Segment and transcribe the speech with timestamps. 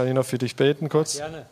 [0.00, 1.18] Kann ich noch für dich beten kurz?
[1.18, 1.44] Gerne.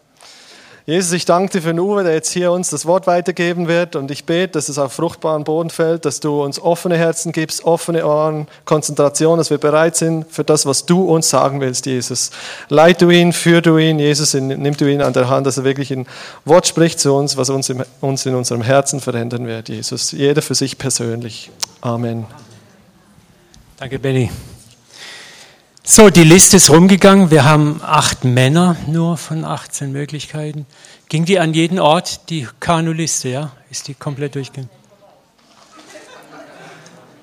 [0.87, 3.95] Jesus, ich danke dir für den Uwe, der jetzt hier uns das Wort weitergeben wird.
[3.95, 7.63] Und ich bete, dass es auf fruchtbaren Boden fällt, dass du uns offene Herzen gibst,
[7.65, 12.31] offene Ohren, Konzentration, dass wir bereit sind für das, was du uns sagen willst, Jesus.
[12.71, 15.65] Leit du ihn, führ du ihn, Jesus, nimm du ihn an der Hand, dass er
[15.65, 16.07] wirklich ein
[16.47, 20.13] Wort spricht zu uns, was uns, im, uns in unserem Herzen verändern wird, Jesus.
[20.13, 21.51] Jeder für sich persönlich.
[21.83, 22.25] Amen.
[23.77, 24.31] Danke, Benny.
[25.91, 27.31] So, die Liste ist rumgegangen.
[27.31, 30.67] Wir haben acht Männer nur von 18 Möglichkeiten.
[31.09, 33.53] Ging die an jeden Ort, die Kanu-Liste, ja?
[33.71, 34.69] Ist die komplett durchgegangen?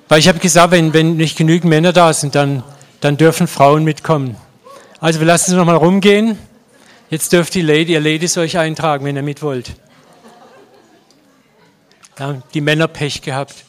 [0.08, 2.64] Weil ich habe gesagt, wenn, wenn nicht genügend Männer da sind, dann,
[3.00, 4.36] dann dürfen Frauen mitkommen.
[4.98, 6.36] Also wir lassen sie nochmal rumgehen.
[7.08, 9.76] Jetzt dürft die Lady, ihr Ladies euch eintragen, wenn ihr mit wollt.
[12.18, 13.65] Ja, die Männer Pech gehabt.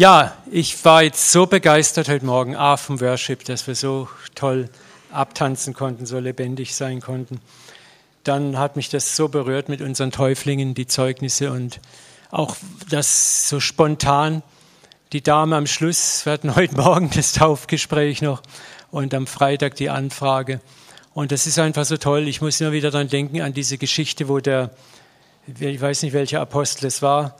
[0.00, 4.70] Ja, ich war jetzt so begeistert heute Morgen, A, vom Worship, dass wir so toll
[5.12, 7.38] abtanzen konnten, so lebendig sein konnten.
[8.24, 11.80] Dann hat mich das so berührt mit unseren Täuflingen, die Zeugnisse und
[12.30, 12.56] auch
[12.88, 14.42] das so spontan.
[15.12, 18.40] Die Dame am Schluss, wir hatten heute Morgen das Taufgespräch noch
[18.90, 20.62] und am Freitag die Anfrage.
[21.12, 22.26] Und das ist einfach so toll.
[22.26, 24.70] Ich muss immer wieder daran denken, an diese Geschichte, wo der,
[25.46, 27.36] ich weiß nicht, welcher Apostel es war,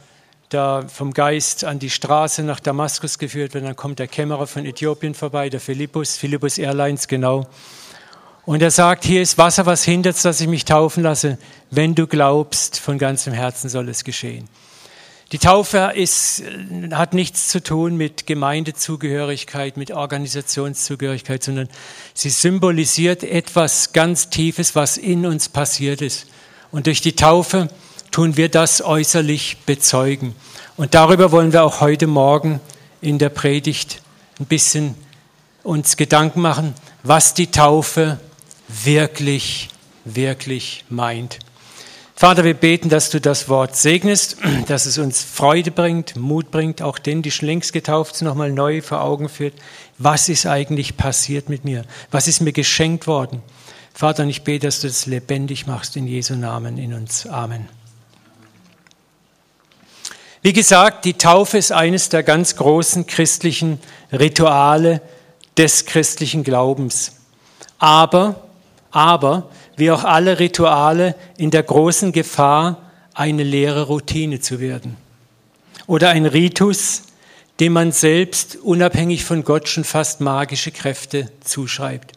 [0.50, 3.64] da vom Geist an die Straße nach Damaskus geführt wird.
[3.64, 7.46] Dann kommt der Kämmerer von Äthiopien vorbei, der Philippus, Philippus Airlines, genau.
[8.44, 11.38] Und er sagt, hier ist Wasser, was hindert, dass ich mich taufen lasse.
[11.70, 14.48] Wenn du glaubst, von ganzem Herzen soll es geschehen.
[15.30, 16.42] Die Taufe ist,
[16.90, 21.68] hat nichts zu tun mit Gemeindezugehörigkeit, mit Organisationszugehörigkeit, sondern
[22.12, 26.26] sie symbolisiert etwas ganz Tiefes, was in uns passiert ist.
[26.72, 27.68] Und durch die Taufe
[28.10, 30.34] tun wir das äußerlich bezeugen.
[30.76, 32.60] Und darüber wollen wir auch heute Morgen
[33.00, 34.02] in der Predigt
[34.38, 34.94] ein bisschen
[35.62, 38.18] uns Gedanken machen, was die Taufe
[38.68, 39.68] wirklich,
[40.04, 41.38] wirklich meint.
[42.14, 44.36] Vater, wir beten, dass du das Wort segnest,
[44.66, 48.52] dass es uns Freude bringt, Mut bringt, auch denen, die schon längst getauft sind, nochmal
[48.52, 49.54] neu vor Augen führt.
[49.96, 51.84] Was ist eigentlich passiert mit mir?
[52.10, 53.42] Was ist mir geschenkt worden?
[53.94, 57.26] Vater, ich bete, dass du das lebendig machst in Jesu Namen in uns.
[57.26, 57.79] Amen.
[60.42, 63.78] Wie gesagt, die Taufe ist eines der ganz großen christlichen
[64.10, 65.02] Rituale
[65.58, 67.12] des christlichen Glaubens.
[67.78, 68.48] Aber,
[68.90, 74.96] aber, wie auch alle Rituale, in der großen Gefahr, eine leere Routine zu werden.
[75.86, 77.02] Oder ein Ritus,
[77.58, 82.12] dem man selbst unabhängig von Gott schon fast magische Kräfte zuschreibt.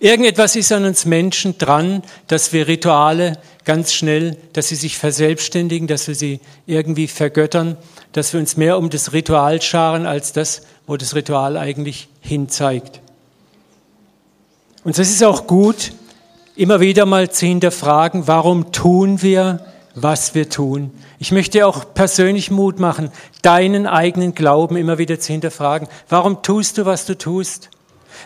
[0.00, 5.86] Irgendetwas ist an uns Menschen dran, dass wir Rituale ganz schnell, dass sie sich verselbstständigen,
[5.86, 7.76] dass wir sie irgendwie vergöttern,
[8.12, 13.00] dass wir uns mehr um das Ritual scharen als das, wo das Ritual eigentlich hinzeigt.
[14.84, 15.92] Und es ist auch gut,
[16.56, 20.90] immer wieder mal zu hinterfragen, warum tun wir, was wir tun.
[21.18, 23.10] Ich möchte auch persönlich Mut machen,
[23.42, 25.88] deinen eigenen Glauben immer wieder zu hinterfragen.
[26.08, 27.70] Warum tust du, was du tust?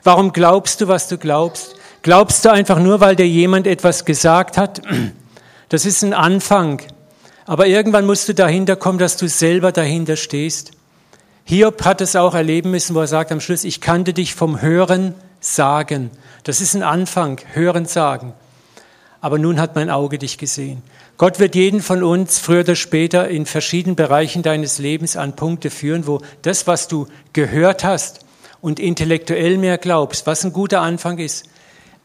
[0.03, 1.77] Warum glaubst du, was du glaubst?
[2.03, 4.83] Glaubst du einfach nur, weil dir jemand etwas gesagt hat?
[5.69, 6.81] Das ist ein Anfang.
[7.45, 10.71] Aber irgendwann musst du dahinter kommen, dass du selber dahinter stehst.
[11.43, 14.63] Hiob hat es auch erleben müssen, wo er sagt am Schluss, ich kannte dich vom
[14.63, 16.13] Hören sagen.
[16.45, 18.33] Das ist ein Anfang, Hören sagen.
[19.21, 20.85] Aber nun hat mein Auge dich gesehen.
[21.19, 25.71] Gott wird jeden von uns früher oder später in verschiedenen Bereichen deines Lebens an Punkte
[25.71, 28.26] führen, wo das, was du gehört hast
[28.67, 31.49] und intellektuell mehr glaubst, was ein guter Anfang ist,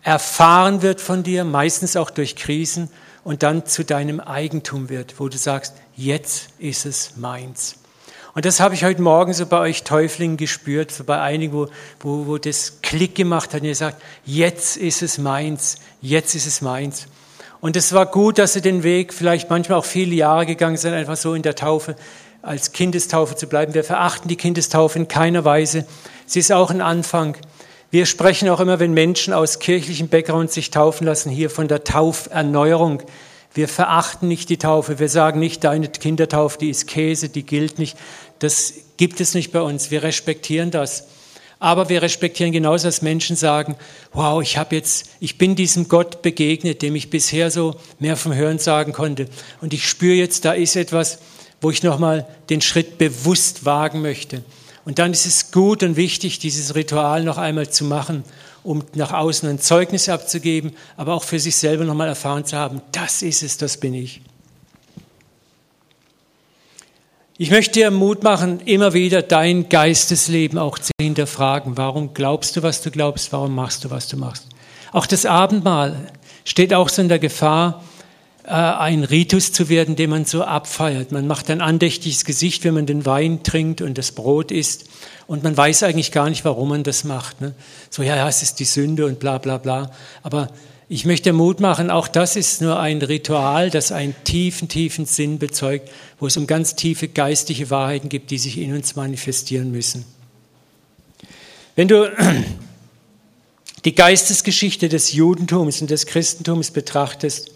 [0.03, 2.91] erfahren wird von dir, meistens auch durch Krisen
[3.23, 7.77] und dann zu deinem Eigentum wird, wo du sagst, jetzt ist es meins.
[8.35, 11.67] Und das habe ich heute Morgen so bei euch Täuflingen gespürt, so bei einigen, wo,
[11.99, 16.45] wo, wo das Klick gemacht hat und ihr sagt, jetzt ist es meins, jetzt ist
[16.45, 17.07] es meins.
[17.59, 20.93] Und es war gut, dass sie den Weg vielleicht manchmal auch viele Jahre gegangen sind,
[20.93, 21.95] einfach so in der Taufe,
[22.43, 23.73] als Kindestaufe zu bleiben.
[23.73, 25.85] Wir verachten die Kindestaufe in keiner Weise.
[26.31, 27.35] Sie ist auch ein Anfang.
[27.89, 31.83] Wir sprechen auch immer, wenn Menschen aus kirchlichem Background sich taufen lassen, hier von der
[31.83, 33.03] Tauferneuerung.
[33.53, 34.97] Wir verachten nicht die Taufe.
[34.97, 37.97] Wir sagen nicht, deine Kindertaufe, die ist Käse, die gilt nicht.
[38.39, 39.91] Das gibt es nicht bei uns.
[39.91, 41.07] Wir respektieren das.
[41.59, 43.75] Aber wir respektieren genauso, dass Menschen sagen,
[44.13, 48.33] wow, ich habe jetzt, ich bin diesem Gott begegnet, dem ich bisher so mehr vom
[48.33, 49.27] Hören sagen konnte.
[49.59, 51.19] Und ich spüre jetzt, da ist etwas,
[51.59, 54.45] wo ich nochmal den Schritt bewusst wagen möchte.
[54.85, 58.23] Und dann ist es gut und wichtig, dieses Ritual noch einmal zu machen,
[58.63, 62.57] um nach außen ein Zeugnis abzugeben, aber auch für sich selber noch einmal erfahren zu
[62.57, 64.21] haben, das ist es, das bin ich.
[67.37, 71.75] Ich möchte dir Mut machen, immer wieder dein Geistesleben auch zu hinterfragen.
[71.75, 73.33] Warum glaubst du, was du glaubst?
[73.33, 74.45] Warum machst du, was du machst?
[74.91, 76.11] Auch das Abendmahl
[76.45, 77.83] steht auch so in der Gefahr,
[78.51, 81.11] ein Ritus zu werden, den man so abfeiert.
[81.11, 84.85] Man macht ein andächtiges Gesicht, wenn man den Wein trinkt und das Brot isst.
[85.27, 87.39] Und man weiß eigentlich gar nicht, warum man das macht.
[87.39, 87.53] Ne?
[87.89, 89.91] So, ja, ja, es ist die Sünde und bla bla bla.
[90.21, 90.49] Aber
[90.89, 95.39] ich möchte Mut machen, auch das ist nur ein Ritual, das einen tiefen, tiefen Sinn
[95.39, 95.89] bezeugt,
[96.19, 100.03] wo es um ganz tiefe geistliche Wahrheiten gibt, die sich in uns manifestieren müssen.
[101.77, 102.11] Wenn du
[103.85, 107.51] die Geistesgeschichte des Judentums und des Christentums betrachtest,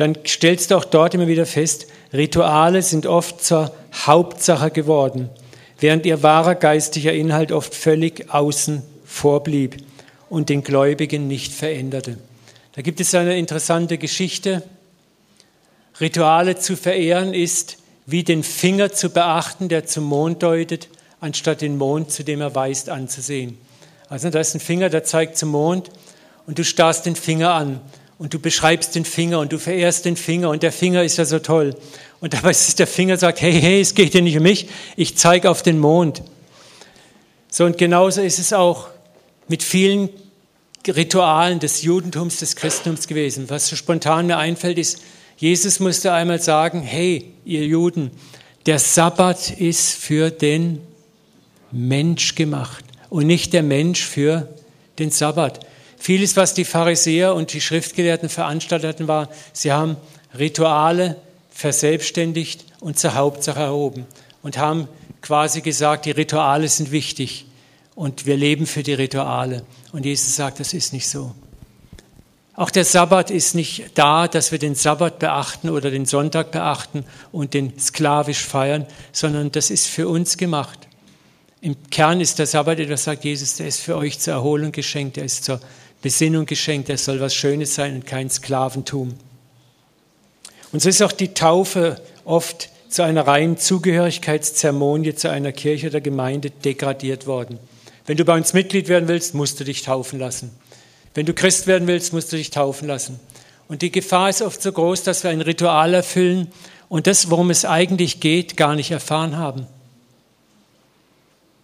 [0.00, 5.28] dann stellst du auch dort immer wieder fest, Rituale sind oft zur Hauptsache geworden,
[5.78, 9.76] während ihr wahrer geistlicher Inhalt oft völlig außen vorblieb
[10.30, 12.16] und den Gläubigen nicht veränderte.
[12.72, 14.62] Da gibt es eine interessante Geschichte.
[16.00, 17.76] Rituale zu verehren ist
[18.06, 20.88] wie den Finger zu beachten, der zum Mond deutet,
[21.20, 23.58] anstatt den Mond, zu dem er weist, anzusehen.
[24.08, 25.90] Also da ist ein Finger, der zeigt zum Mond
[26.46, 27.80] und du starrst den Finger an
[28.20, 31.24] und du beschreibst den Finger und du verehrst den Finger und der Finger ist ja
[31.24, 31.74] so toll.
[32.20, 35.16] Und dabei ist der Finger sagt, hey, hey, es geht dir nicht um mich, ich
[35.16, 36.22] zeige auf den Mond.
[37.50, 38.88] So und genauso ist es auch
[39.48, 40.10] mit vielen
[40.86, 43.48] Ritualen des Judentums, des Christentums gewesen.
[43.48, 45.00] Was so spontan mir einfällt, ist,
[45.38, 48.10] Jesus musste einmal sagen, hey, ihr Juden,
[48.66, 50.82] der Sabbat ist für den
[51.72, 54.46] Mensch gemacht und nicht der Mensch für
[54.98, 55.60] den Sabbat.
[56.02, 59.98] Vieles, was die Pharisäer und die Schriftgelehrten veranstaltet hatten, war, sie haben
[60.36, 61.16] Rituale
[61.50, 64.06] verselbstständigt und zur Hauptsache erhoben
[64.42, 64.88] und haben
[65.20, 67.44] quasi gesagt, die Rituale sind wichtig
[67.94, 69.62] und wir leben für die Rituale.
[69.92, 71.34] Und Jesus sagt, das ist nicht so.
[72.54, 77.04] Auch der Sabbat ist nicht da, dass wir den Sabbat beachten oder den Sonntag beachten
[77.30, 80.78] und den sklavisch feiern, sondern das ist für uns gemacht.
[81.60, 85.18] Im Kern ist der Sabbat, das sagt Jesus, der ist für euch zur Erholung geschenkt,
[85.18, 85.60] der ist zur
[86.02, 89.14] Besinnung geschenkt, der soll was Schönes sein und kein Sklaventum.
[90.72, 96.00] Und so ist auch die Taufe oft zu einer reinen Zugehörigkeitszeremonie zu einer Kirche oder
[96.00, 97.58] Gemeinde degradiert worden.
[98.06, 100.50] Wenn du bei uns Mitglied werden willst, musst du dich taufen lassen.
[101.14, 103.20] Wenn du Christ werden willst, musst du dich taufen lassen.
[103.68, 106.48] Und die Gefahr ist oft so groß, dass wir ein Ritual erfüllen
[106.88, 109.66] und das, worum es eigentlich geht, gar nicht erfahren haben.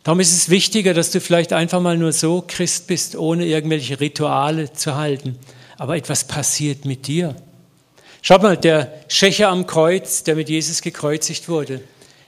[0.06, 3.98] Darum ist es wichtiger, dass du vielleicht einfach mal nur so Christ bist, ohne irgendwelche
[3.98, 5.36] Rituale zu halten.
[5.78, 7.34] Aber etwas passiert mit dir.
[8.22, 11.80] Schau mal, der Schächer am Kreuz, der mit Jesus gekreuzigt wurde,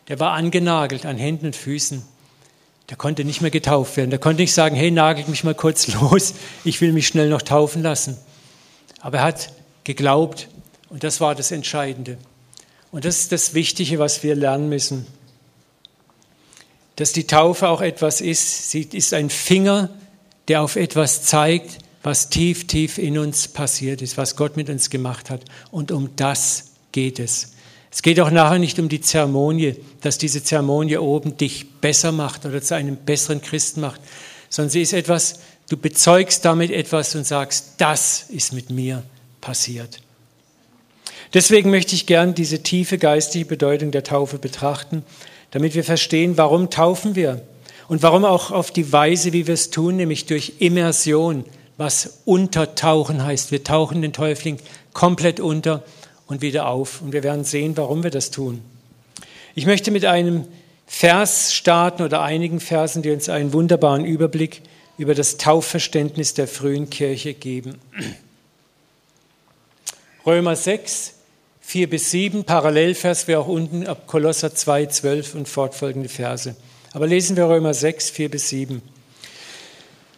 [0.08, 2.02] der war angenagelt an Händen und Füßen.
[2.90, 4.10] Der konnte nicht mehr getauft werden.
[4.10, 6.34] Der konnte nicht sagen, hey, nagelt mich mal kurz los,
[6.64, 8.16] ich will mich schnell noch taufen lassen.
[8.98, 9.52] Aber er hat
[9.84, 10.48] geglaubt
[10.88, 12.18] und das war das Entscheidende.
[12.90, 15.06] Und das ist das Wichtige, was wir lernen müssen.
[16.98, 19.88] Dass die Taufe auch etwas ist, sie ist ein Finger,
[20.48, 24.90] der auf etwas zeigt, was tief, tief in uns passiert ist, was Gott mit uns
[24.90, 25.42] gemacht hat.
[25.70, 27.52] Und um das geht es.
[27.92, 32.44] Es geht auch nachher nicht um die Zeremonie, dass diese Zeremonie oben dich besser macht
[32.44, 34.00] oder zu einem besseren Christen macht,
[34.48, 39.04] sondern sie ist etwas, du bezeugst damit etwas und sagst, das ist mit mir
[39.40, 40.00] passiert.
[41.32, 45.04] Deswegen möchte ich gern diese tiefe geistige Bedeutung der Taufe betrachten,
[45.50, 47.42] damit wir verstehen, warum taufen wir
[47.88, 51.44] und warum auch auf die Weise, wie wir es tun, nämlich durch Immersion,
[51.76, 53.52] was untertauchen heißt.
[53.52, 54.58] Wir tauchen den Täufling
[54.92, 55.84] komplett unter
[56.26, 57.00] und wieder auf.
[57.00, 58.62] Und wir werden sehen, warum wir das tun.
[59.54, 60.44] Ich möchte mit einem
[60.86, 64.62] Vers starten oder einigen Versen, die uns einen wunderbaren Überblick
[64.98, 67.76] über das Taufverständnis der frühen Kirche geben.
[70.26, 71.14] Römer 6,
[71.68, 76.56] 4 bis 7, Parallelvers wäre auch unten ab Kolosser 2, 12 und fortfolgende Verse.
[76.94, 78.80] Aber lesen wir Römer 6, 4 bis 7.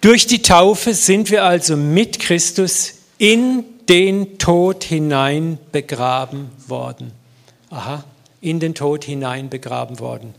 [0.01, 7.11] Durch die Taufe sind wir also mit Christus in den Tod hinein begraben worden.
[7.71, 8.05] Aha,
[8.41, 10.37] in den Tod hinein begraben worden.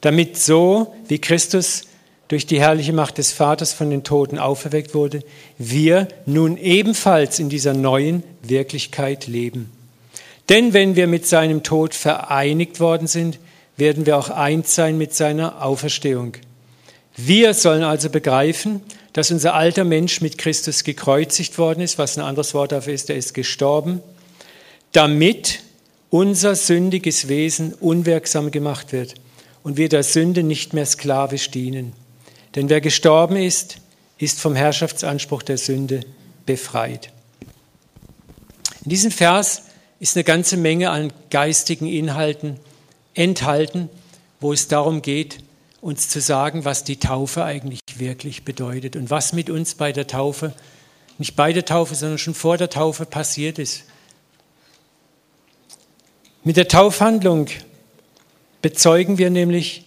[0.00, 1.82] Damit so, wie Christus
[2.26, 5.22] durch die herrliche Macht des Vaters von den Toten auferweckt wurde,
[5.58, 9.70] wir nun ebenfalls in dieser neuen Wirklichkeit leben.
[10.50, 13.38] Denn wenn wir mit seinem Tod vereinigt worden sind,
[13.76, 16.32] werden wir auch eins sein mit seiner Auferstehung.
[17.16, 22.24] Wir sollen also begreifen, dass unser alter Mensch mit Christus gekreuzigt worden ist, was ein
[22.24, 24.00] anderes Wort dafür ist, er ist gestorben,
[24.90, 25.60] damit
[26.10, 29.14] unser sündiges Wesen unwirksam gemacht wird
[29.62, 31.92] und wir der Sünde nicht mehr sklavisch dienen.
[32.56, 33.76] Denn wer gestorben ist,
[34.18, 36.00] ist vom Herrschaftsanspruch der Sünde
[36.44, 37.12] befreit.
[38.84, 39.62] In diesem Vers
[40.00, 42.58] ist eine ganze Menge an geistigen Inhalten
[43.14, 43.88] enthalten,
[44.40, 45.38] wo es darum geht,
[45.82, 50.06] uns zu sagen, was die Taufe eigentlich wirklich bedeutet und was mit uns bei der
[50.06, 50.54] Taufe,
[51.18, 53.84] nicht bei der Taufe, sondern schon vor der Taufe passiert ist.
[56.44, 57.48] Mit der Taufhandlung
[58.62, 59.84] bezeugen wir nämlich,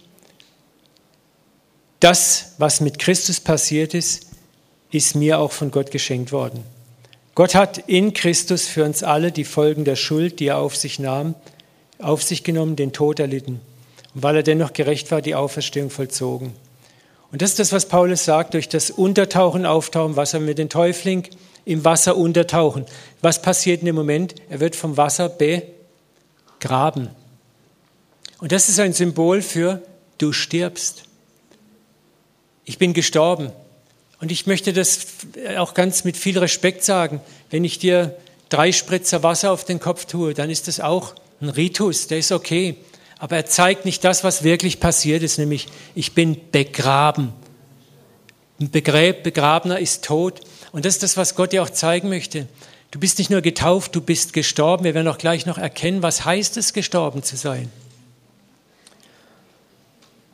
[2.00, 4.28] das, was mit Christus passiert ist,
[4.92, 6.64] ist mir auch von Gott geschenkt worden.
[7.36, 11.00] Gott hat in Christus für uns alle die Folgen der Schuld, die er auf sich
[11.00, 11.34] nahm,
[11.98, 13.60] auf sich genommen, den Tod erlitten.
[14.14, 16.54] Und weil er dennoch gerecht war, die Auferstehung vollzogen.
[17.32, 21.28] Und das ist das, was Paulus sagt, durch das Untertauchen, Auftauchen, Wasser mit dem Täufling
[21.66, 22.86] im Wasser untertauchen.
[23.22, 24.36] Was passiert in dem Moment?
[24.50, 25.30] Er wird vom Wasser
[26.60, 27.10] begraben.
[28.40, 29.82] Und das ist ein Symbol für,
[30.20, 31.06] du stirbst.
[32.66, 33.52] Ich bin gestorben.
[34.24, 35.00] Und ich möchte das
[35.58, 37.20] auch ganz mit viel Respekt sagen.
[37.50, 38.16] Wenn ich dir
[38.48, 42.32] drei Spritzer Wasser auf den Kopf tue, dann ist das auch ein Ritus, der ist
[42.32, 42.78] okay.
[43.20, 47.34] Aber er zeigt nicht das, was wirklich passiert ist, nämlich ich bin begraben.
[48.62, 50.40] Ein Begräb, Begrabener ist tot.
[50.72, 52.48] Und das ist das, was Gott dir auch zeigen möchte.
[52.92, 54.86] Du bist nicht nur getauft, du bist gestorben.
[54.86, 57.70] Wir werden auch gleich noch erkennen, was heißt es, gestorben zu sein.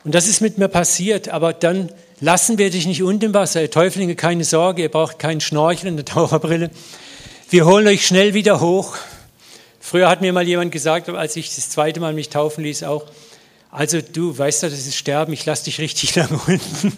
[0.04, 1.90] Und das ist mit mir passiert, aber dann
[2.20, 3.62] lassen wir dich nicht unten im Wasser.
[3.62, 6.70] Ihr Täuflinge, keine Sorge, ihr braucht keinen Schnorchel und eine Taucherbrille.
[7.48, 8.96] Wir holen euch schnell wieder hoch.
[9.80, 13.06] Früher hat mir mal jemand gesagt, als ich das zweite Mal mich taufen ließ, auch,
[13.70, 16.96] also du weißt ja, das ist Sterben, ich lasse dich richtig lange unten.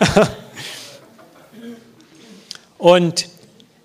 [2.78, 3.28] und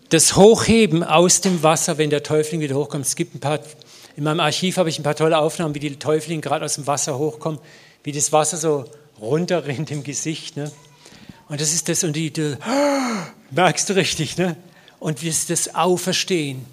[0.10, 3.60] das Hochheben aus dem Wasser, wenn der Täufling wieder hochkommt, es gibt ein paar
[4.18, 6.88] in meinem Archiv habe ich ein paar tolle Aufnahmen, wie die Täuflinge gerade aus dem
[6.88, 7.60] Wasser hochkommen,
[8.04, 8.86] wie das Wasser so
[9.20, 10.58] runterrinnt im Gesicht.
[10.58, 10.72] Ne?
[11.50, 12.58] Und das ist das, und die, du,
[13.52, 14.56] merkst du richtig, ne?
[15.00, 16.66] Und ist das Auferstehen.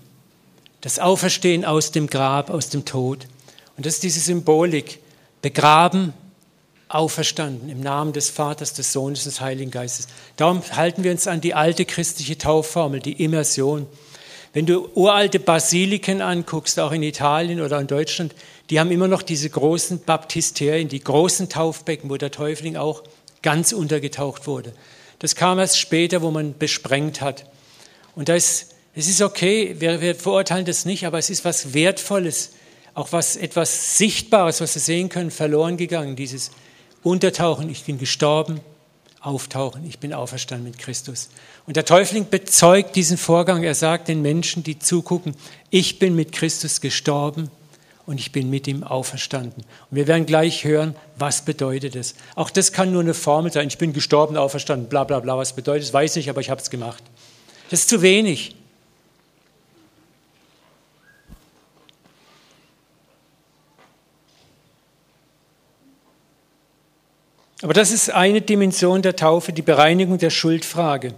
[0.80, 3.26] Das Auferstehen aus dem Grab, aus dem Tod.
[3.76, 5.00] Und das ist diese Symbolik.
[5.42, 6.14] Begraben,
[6.88, 10.06] auferstanden im Namen des Vaters, des Sohnes, des Heiligen Geistes.
[10.36, 13.86] Darum halten wir uns an die alte christliche Taufformel, die Immersion.
[14.52, 18.34] Wenn du uralte Basiliken anguckst, auch in Italien oder in Deutschland,
[18.74, 23.04] die haben immer noch diese großen Baptisterien, die großen Taufbecken, wo der Täufling auch
[23.40, 24.72] ganz untergetaucht wurde.
[25.20, 27.46] Das kam erst später, wo man besprengt hat.
[28.16, 31.72] Und da ist, es ist okay, wir, wir verurteilen das nicht, aber es ist was
[31.72, 32.54] Wertvolles,
[32.94, 36.16] auch was etwas Sichtbares, was wir sehen können, verloren gegangen.
[36.16, 36.50] Dieses
[37.04, 38.58] Untertauchen, ich bin gestorben,
[39.20, 41.28] auftauchen, ich bin auferstanden mit Christus.
[41.64, 43.62] Und der Täufling bezeugt diesen Vorgang.
[43.62, 45.36] Er sagt den Menschen, die zugucken,
[45.70, 47.52] ich bin mit Christus gestorben
[48.06, 49.64] und ich bin mit ihm auferstanden.
[49.90, 52.14] Und wir werden gleich hören, was bedeutet es.
[52.34, 53.68] Auch das kann nur eine Formel sein.
[53.68, 55.38] Ich bin gestorben, auferstanden, bla bla bla.
[55.38, 57.02] Was bedeutet es, weiß ich, aber ich habe es gemacht.
[57.70, 58.54] Das ist zu wenig.
[67.62, 71.14] Aber das ist eine Dimension der Taufe, die Bereinigung der Schuldfrage.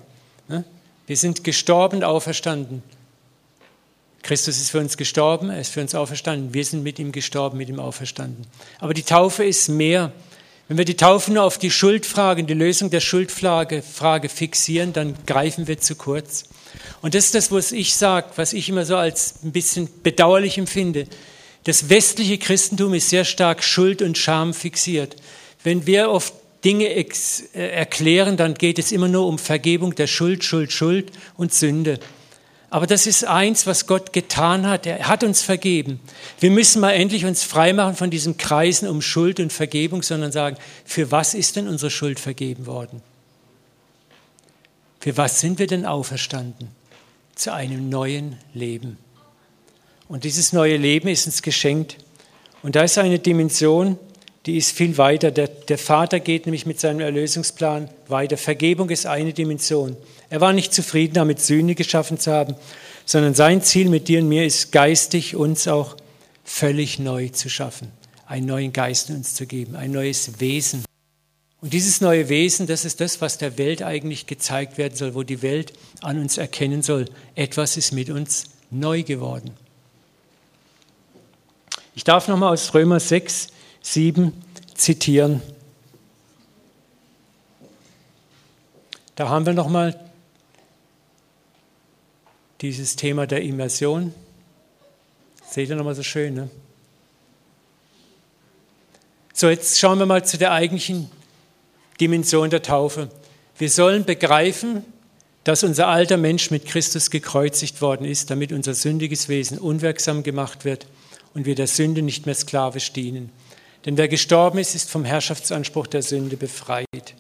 [0.46, 0.62] Ne?
[1.08, 2.84] Wir sind gestorben, auferstanden.
[4.26, 6.52] Christus ist für uns gestorben, er ist für uns auferstanden.
[6.52, 8.44] Wir sind mit ihm gestorben, mit ihm auferstanden.
[8.80, 10.12] Aber die Taufe ist mehr.
[10.66, 15.14] Wenn wir die Taufe nur auf die Schuldfrage, die Lösung der Schuldfrage Frage fixieren, dann
[15.26, 16.46] greifen wir zu kurz.
[17.02, 20.58] Und das ist das, was ich sage, was ich immer so als ein bisschen bedauerlich
[20.58, 21.06] empfinde.
[21.62, 25.14] Das westliche Christentum ist sehr stark Schuld und Scham fixiert.
[25.62, 27.06] Wenn wir oft Dinge äh,
[27.54, 32.00] erklären, dann geht es immer nur um Vergebung der Schuld, Schuld, Schuld und Sünde.
[32.68, 34.86] Aber das ist eins, was Gott getan hat.
[34.86, 36.00] Er hat uns vergeben.
[36.40, 40.56] Wir müssen mal endlich uns freimachen von diesem Kreisen um Schuld und Vergebung, sondern sagen,
[40.84, 43.02] für was ist denn unsere Schuld vergeben worden?
[44.98, 46.68] Für was sind wir denn auferstanden?
[47.36, 48.98] Zu einem neuen Leben.
[50.08, 51.98] Und dieses neue Leben ist uns geschenkt.
[52.62, 53.98] Und da ist eine Dimension,
[54.46, 55.32] die ist viel weiter.
[55.32, 58.36] Der, der Vater geht nämlich mit seinem Erlösungsplan weiter.
[58.36, 59.96] Vergebung ist eine Dimension.
[60.30, 62.54] Er war nicht zufrieden damit, Sühne geschaffen zu haben,
[63.04, 65.96] sondern sein Ziel mit dir und mir ist geistig uns auch
[66.44, 67.90] völlig neu zu schaffen,
[68.26, 70.84] einen neuen Geist in uns zu geben, ein neues Wesen.
[71.60, 75.24] Und dieses neue Wesen, das ist das, was der Welt eigentlich gezeigt werden soll, wo
[75.24, 75.72] die Welt
[76.02, 79.50] an uns erkennen soll, etwas ist mit uns neu geworden.
[81.96, 83.48] Ich darf nochmal aus Römer 6
[83.86, 84.32] 7
[84.74, 85.40] zitieren.
[89.14, 89.98] Da haben wir nochmal
[92.60, 94.12] dieses Thema der Immersion.
[95.48, 96.50] Seht ihr nochmal so schön, ne?
[99.32, 101.08] So, jetzt schauen wir mal zu der eigentlichen
[102.00, 103.08] Dimension der Taufe.
[103.56, 104.84] Wir sollen begreifen,
[105.44, 110.64] dass unser alter Mensch mit Christus gekreuzigt worden ist, damit unser sündiges Wesen unwirksam gemacht
[110.64, 110.88] wird
[111.34, 113.30] und wir der Sünde nicht mehr sklavisch dienen.
[113.86, 117.14] Denn wer gestorben ist, ist vom Herrschaftsanspruch der Sünde befreit.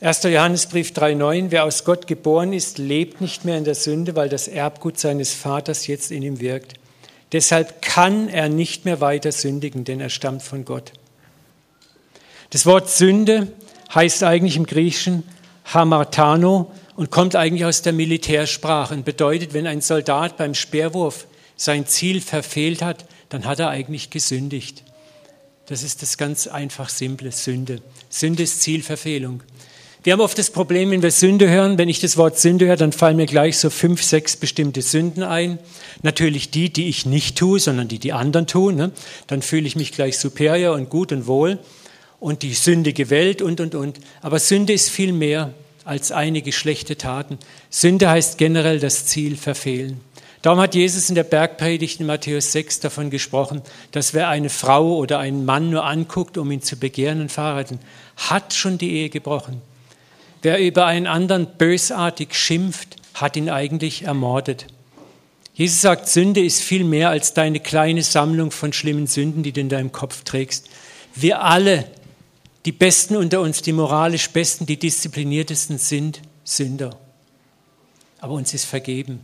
[0.00, 0.22] 1.
[0.24, 4.48] Johannesbrief 3.9, wer aus Gott geboren ist, lebt nicht mehr in der Sünde, weil das
[4.48, 6.74] Erbgut seines Vaters jetzt in ihm wirkt.
[7.32, 10.92] Deshalb kann er nicht mehr weiter sündigen, denn er stammt von Gott.
[12.50, 13.52] Das Wort Sünde
[13.94, 15.22] heißt eigentlich im Griechischen
[15.66, 21.26] Hamartano und kommt eigentlich aus der Militärsprache und bedeutet, wenn ein Soldat beim Speerwurf
[21.56, 24.82] sein Ziel verfehlt hat, dann hat er eigentlich gesündigt.
[25.64, 27.80] Das ist das ganz einfach simple Sünde.
[28.10, 29.42] Sünde ist Zielverfehlung.
[30.02, 32.76] Wir haben oft das Problem, wenn wir Sünde hören, wenn ich das Wort Sünde höre,
[32.76, 35.58] dann fallen mir gleich so fünf, sechs bestimmte Sünden ein.
[36.02, 38.74] Natürlich die, die ich nicht tue, sondern die die anderen tun.
[38.74, 38.90] Ne?
[39.28, 41.58] Dann fühle ich mich gleich superior und gut und wohl.
[42.20, 43.98] Und die sündige Welt und, und, und.
[44.20, 47.38] Aber Sünde ist viel mehr als einige schlechte Taten.
[47.70, 50.00] Sünde heißt generell das Ziel verfehlen.
[50.42, 54.96] Darum hat Jesus in der Bergpredigt in Matthäus 6 davon gesprochen, dass wer eine Frau
[54.96, 57.78] oder einen Mann nur anguckt, um ihn zu begehren und verheiraten,
[58.16, 59.62] hat schon die Ehe gebrochen.
[60.42, 64.66] Wer über einen anderen bösartig schimpft, hat ihn eigentlich ermordet.
[65.54, 69.60] Jesus sagt, Sünde ist viel mehr als deine kleine Sammlung von schlimmen Sünden, die du
[69.60, 70.68] in deinem Kopf trägst.
[71.14, 71.84] Wir alle,
[72.64, 76.98] die Besten unter uns, die moralisch Besten, die diszipliniertesten sind Sünder.
[78.18, 79.20] Aber uns ist vergeben.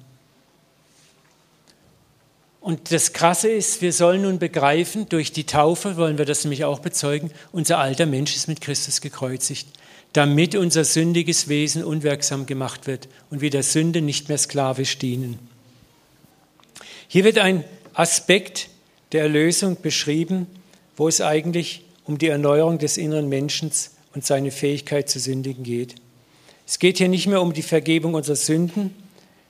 [2.68, 6.66] Und das Krasse ist, wir sollen nun begreifen, durch die Taufe wollen wir das nämlich
[6.66, 9.66] auch bezeugen, unser alter Mensch ist mit Christus gekreuzigt,
[10.12, 15.38] damit unser sündiges Wesen unwirksam gemacht wird und wir der Sünde nicht mehr sklavisch dienen.
[17.06, 18.68] Hier wird ein Aspekt
[19.12, 20.46] der Erlösung beschrieben,
[20.94, 23.72] wo es eigentlich um die Erneuerung des inneren Menschen
[24.14, 25.94] und seine Fähigkeit zu sündigen geht.
[26.66, 28.94] Es geht hier nicht mehr um die Vergebung unserer Sünden,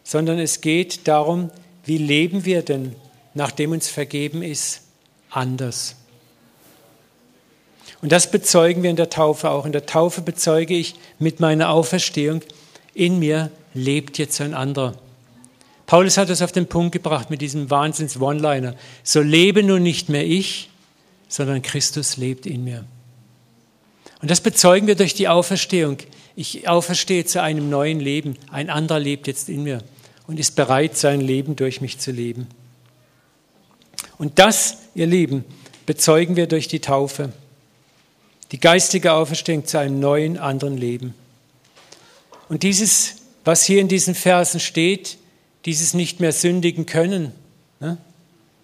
[0.05, 1.51] sondern es geht darum,
[1.85, 2.95] wie leben wir denn
[3.39, 4.83] nachdem uns vergeben ist,
[5.31, 5.95] anders.
[8.03, 9.65] Und das bezeugen wir in der Taufe auch.
[9.65, 12.43] In der Taufe bezeuge ich mit meiner Auferstehung,
[12.95, 14.95] in mir lebt jetzt ein anderer.
[15.87, 18.75] Paulus hat das auf den Punkt gebracht mit diesem Wahnsinns-One-Liner.
[19.05, 20.69] So lebe nun nicht mehr ich,
[21.29, 22.85] sondern Christus lebt in mir.
[24.21, 25.99] Und das bezeugen wir durch die Auferstehung.
[26.35, 28.37] Ich auferstehe zu einem neuen Leben.
[28.51, 29.83] Ein anderer lebt jetzt in mir
[30.27, 32.49] und ist bereit, sein Leben durch mich zu leben.
[34.19, 35.45] Und das, ihr Lieben,
[35.87, 37.33] bezeugen wir durch die Taufe.
[38.53, 41.15] Die geistige Auferstehung zu einem neuen, anderen Leben.
[42.49, 45.19] Und dieses, was hier in diesen Versen steht,
[45.65, 47.33] dieses nicht mehr sündigen können.
[47.81, 47.99] Ne?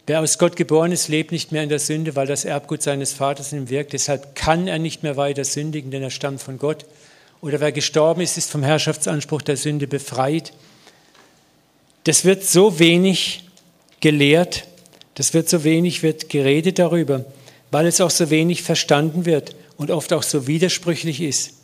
[0.06, 3.12] Wer aus Gott geboren ist, lebt nicht mehr in der Sünde, weil das Erbgut seines
[3.12, 3.92] Vaters in ihm wirkt.
[3.92, 6.84] Deshalb kann er nicht mehr weiter sündigen, denn er stammt von Gott.
[7.40, 10.52] Oder wer gestorben ist, ist vom Herrschaftsanspruch der Sünde befreit.
[12.04, 13.44] Das wird so wenig
[14.00, 14.66] gelehrt
[15.14, 17.24] das wird so wenig, wird geredet darüber,
[17.70, 21.54] weil es auch so wenig verstanden wird und oft auch so widersprüchlich ist.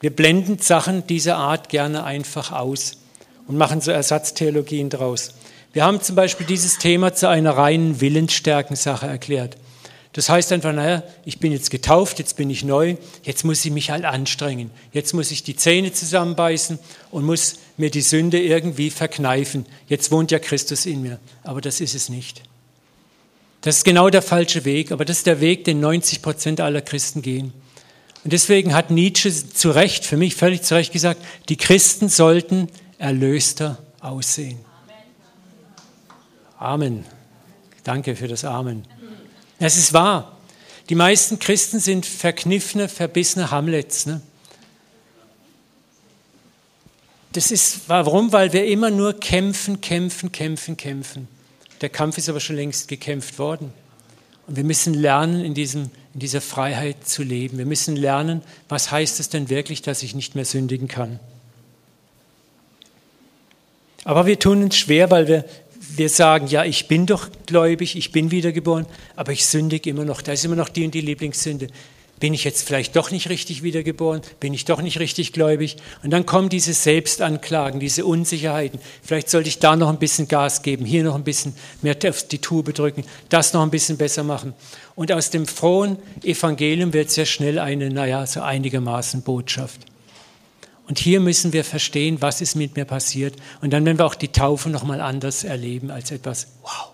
[0.00, 2.98] Wir blenden Sachen dieser Art gerne einfach aus
[3.46, 5.34] und machen so Ersatztheologien draus.
[5.72, 9.56] Wir haben zum Beispiel dieses Thema zu einer reinen Willensstärkensache erklärt.
[10.12, 13.70] Das heißt einfach, naja, ich bin jetzt getauft, jetzt bin ich neu, jetzt muss ich
[13.70, 14.70] mich halt anstrengen.
[14.92, 16.78] Jetzt muss ich die Zähne zusammenbeißen
[17.10, 19.64] und muss mir die Sünde irgendwie verkneifen.
[19.88, 21.18] Jetzt wohnt ja Christus in mir.
[21.44, 22.42] Aber das ist es nicht.
[23.62, 26.82] Das ist genau der falsche Weg, aber das ist der Weg, den 90 Prozent aller
[26.82, 27.52] Christen gehen.
[28.24, 32.68] Und deswegen hat Nietzsche zu Recht, für mich völlig zu Recht gesagt, die Christen sollten
[32.98, 34.58] erlöster aussehen.
[36.58, 37.04] Amen.
[37.84, 38.84] Danke für das Amen.
[39.58, 40.38] Es ist wahr.
[40.88, 44.06] Die meisten Christen sind verkniffene, verbissene Hamlets.
[44.06, 44.20] Ne?
[47.32, 48.32] Das ist, warum?
[48.32, 51.28] Weil wir immer nur kämpfen, kämpfen, kämpfen, kämpfen.
[51.82, 53.72] Der Kampf ist aber schon längst gekämpft worden.
[54.46, 57.58] Und wir müssen lernen, in, diesem, in dieser Freiheit zu leben.
[57.58, 61.20] Wir müssen lernen, was heißt es denn wirklich, dass ich nicht mehr sündigen kann.
[64.04, 65.44] Aber wir tun uns schwer, weil wir,
[65.96, 70.22] wir sagen, ja, ich bin doch gläubig, ich bin wiedergeboren, aber ich sündige immer noch.
[70.22, 71.68] Da ist immer noch die und die Lieblingssünde
[72.22, 75.78] bin ich jetzt vielleicht doch nicht richtig wiedergeboren, bin ich doch nicht richtig gläubig.
[76.04, 78.78] Und dann kommen diese Selbstanklagen, diese Unsicherheiten.
[79.02, 82.22] Vielleicht sollte ich da noch ein bisschen Gas geben, hier noch ein bisschen mehr auf
[82.28, 84.54] die Tube drücken, das noch ein bisschen besser machen.
[84.94, 89.80] Und aus dem frohen Evangelium wird sehr schnell eine, naja, so einigermaßen Botschaft.
[90.86, 93.34] Und hier müssen wir verstehen, was ist mit mir passiert.
[93.62, 96.92] Und dann werden wir auch die Taufe nochmal anders erleben als etwas, wow.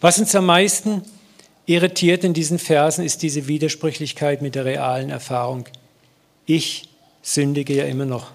[0.00, 1.02] Was uns am meisten
[1.68, 5.66] Irritiert in diesen Versen ist diese Widersprüchlichkeit mit der realen Erfahrung.
[6.46, 6.88] Ich
[7.20, 8.32] sündige ja immer noch.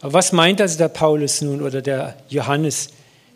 [0.00, 2.90] Aber was meint also der Paulus nun oder der Johannes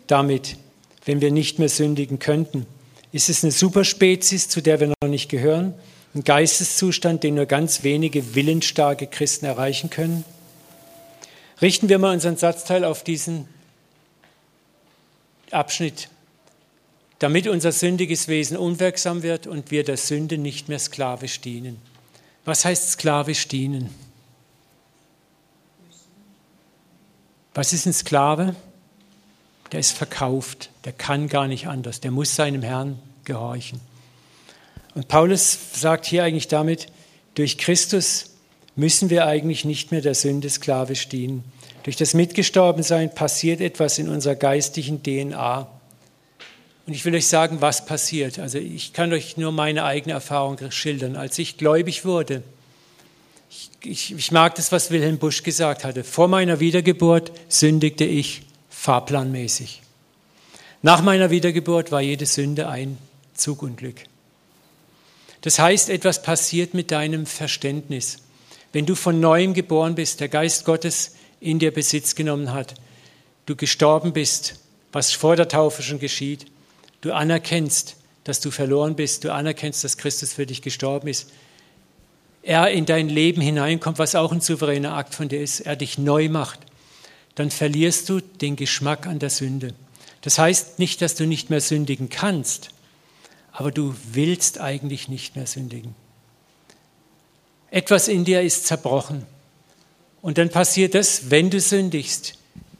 [0.07, 0.55] damit,
[1.03, 2.65] wenn wir nicht mehr sündigen könnten?
[3.11, 5.73] Ist es eine Superspezies, zu der wir noch nicht gehören?
[6.13, 10.23] Ein Geisteszustand, den nur ganz wenige willensstarke Christen erreichen können?
[11.61, 13.49] Richten wir mal unseren Satzteil auf diesen
[15.51, 16.07] Abschnitt,
[17.19, 21.81] damit unser sündiges Wesen unwirksam wird und wir der Sünde nicht mehr sklavisch dienen.
[22.43, 23.89] Was heißt sklavisch dienen?
[27.53, 28.55] Was ist ein Sklave?
[29.71, 33.79] Der ist verkauft, der kann gar nicht anders, der muss seinem Herrn gehorchen.
[34.93, 36.87] Und Paulus sagt hier eigentlich damit,
[37.33, 38.31] durch Christus
[38.75, 41.43] müssen wir eigentlich nicht mehr der Sünde sklavisch dienen.
[41.83, 45.67] Durch das Mitgestorbensein passiert etwas in unserer geistigen DNA.
[46.87, 48.37] Und ich will euch sagen, was passiert.
[48.39, 51.15] Also ich kann euch nur meine eigene Erfahrung schildern.
[51.15, 52.43] Als ich gläubig wurde,
[53.83, 56.03] ich, ich mag das, was Wilhelm Busch gesagt hatte.
[56.03, 59.81] Vor meiner Wiedergeburt sündigte ich fahrplanmäßig.
[60.81, 62.97] Nach meiner Wiedergeburt war jede Sünde ein
[63.33, 64.03] Zugunglück.
[65.41, 68.17] Das heißt, etwas passiert mit deinem Verständnis.
[68.73, 72.75] Wenn du von neuem geboren bist, der Geist Gottes in dir Besitz genommen hat,
[73.45, 74.59] du gestorben bist,
[74.91, 76.45] was vor der Taufe schon geschieht,
[77.05, 81.29] du anerkennst, dass du verloren bist, du anerkennst, dass Christus für dich gestorben ist,
[82.41, 85.99] er in dein Leben hineinkommt, was auch ein souveräner Akt von dir ist, er dich
[85.99, 86.59] neu macht,
[87.35, 89.75] dann verlierst du den Geschmack an der Sünde.
[90.21, 92.69] Das heißt nicht, dass du nicht mehr sündigen kannst,
[93.51, 95.93] aber du willst eigentlich nicht mehr sündigen.
[97.69, 99.27] Etwas in dir ist zerbrochen.
[100.21, 102.33] Und dann passiert das, wenn du sündigst,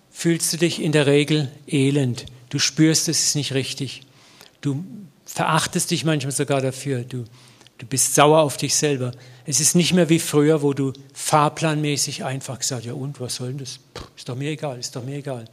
[0.10, 2.26] fühlst du dich in der Regel elend.
[2.50, 4.02] Du spürst, es ist nicht richtig.
[4.66, 4.84] Du
[5.26, 7.04] verachtest dich manchmal sogar dafür.
[7.04, 7.26] Du
[7.78, 9.12] Du bist sauer auf dich selber.
[9.46, 13.50] Es ist nicht mehr wie früher, wo du fahrplanmäßig einfach gesagt, ja und, was soll
[13.50, 13.80] denn das?
[14.16, 15.46] Ist doch mir egal, ist doch mir egal.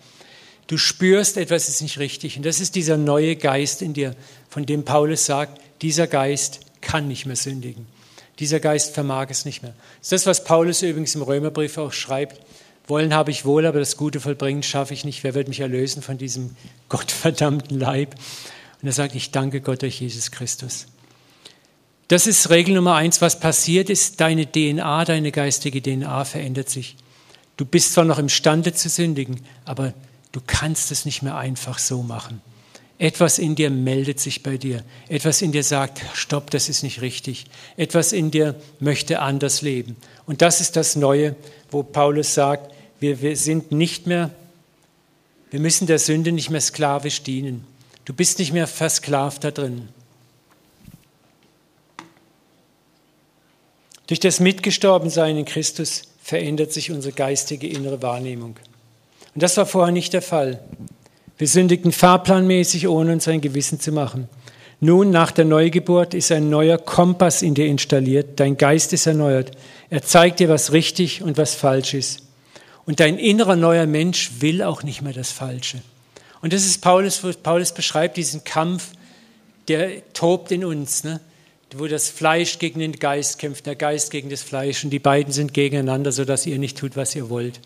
[0.69, 2.37] Du spürst, etwas ist nicht richtig.
[2.37, 4.15] Und das ist dieser neue Geist in dir,
[4.49, 7.87] von dem Paulus sagt, dieser Geist kann nicht mehr sündigen.
[8.39, 9.75] Dieser Geist vermag es nicht mehr.
[9.99, 12.41] Das ist das, was Paulus übrigens im Römerbrief auch schreibt.
[12.87, 15.25] Wollen habe ich wohl, aber das Gute vollbringen schaffe ich nicht.
[15.25, 16.55] Wer wird mich erlösen von diesem
[16.89, 18.15] gottverdammten Leib?
[18.83, 20.87] Und er sagt, ich danke Gott durch Jesus Christus.
[22.09, 23.23] Das ist Regel Nummer eins.
[23.23, 26.97] Was passiert ist, deine DNA, deine geistige DNA verändert sich.
[27.57, 29.95] Du bist zwar noch imstande zu sündigen, aber
[30.33, 32.43] du kannst es nicht mehr einfach so machen.
[32.99, 34.85] Etwas in dir meldet sich bei dir.
[35.09, 37.47] Etwas in dir sagt, stopp, das ist nicht richtig.
[37.77, 39.97] Etwas in dir möchte anders leben.
[40.27, 41.35] Und das ist das Neue,
[41.71, 44.31] wo Paulus sagt, wir, wir sind nicht mehr,
[45.51, 47.67] wir müssen der Sünde nicht mehr sklavisch dienen.
[48.05, 49.89] Du bist nicht mehr versklavt da drin.
[54.09, 58.57] Durch das Mitgestorbensein in Christus verändert sich unsere geistige innere Wahrnehmung.
[59.35, 60.63] Und das war vorher nicht der Fall.
[61.39, 64.29] Wir sündigten fahrplanmäßig, ohne uns ein Gewissen zu machen.
[64.81, 68.41] Nun, nach der Neugeburt, ist ein neuer Kompass in dir installiert.
[68.41, 69.53] Dein Geist ist erneuert.
[69.91, 72.23] Er zeigt dir, was richtig und was falsch ist.
[72.85, 75.79] Und dein innerer neuer Mensch will auch nicht mehr das Falsche.
[76.43, 78.91] Und das ist Paulus, wo Paulus beschreibt diesen Kampf,
[79.69, 81.05] der tobt in uns.
[81.05, 81.21] Ne?
[81.79, 85.33] wo das Fleisch gegen den Geist kämpft, der Geist gegen das Fleisch und die beiden
[85.33, 87.61] sind gegeneinander, sodass ihr nicht tut, was ihr wollt.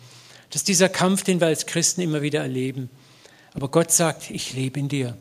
[0.50, 2.88] Das ist dieser Kampf, den wir als Christen immer wieder erleben.
[3.54, 5.16] Aber Gott sagt, ich lebe in dir.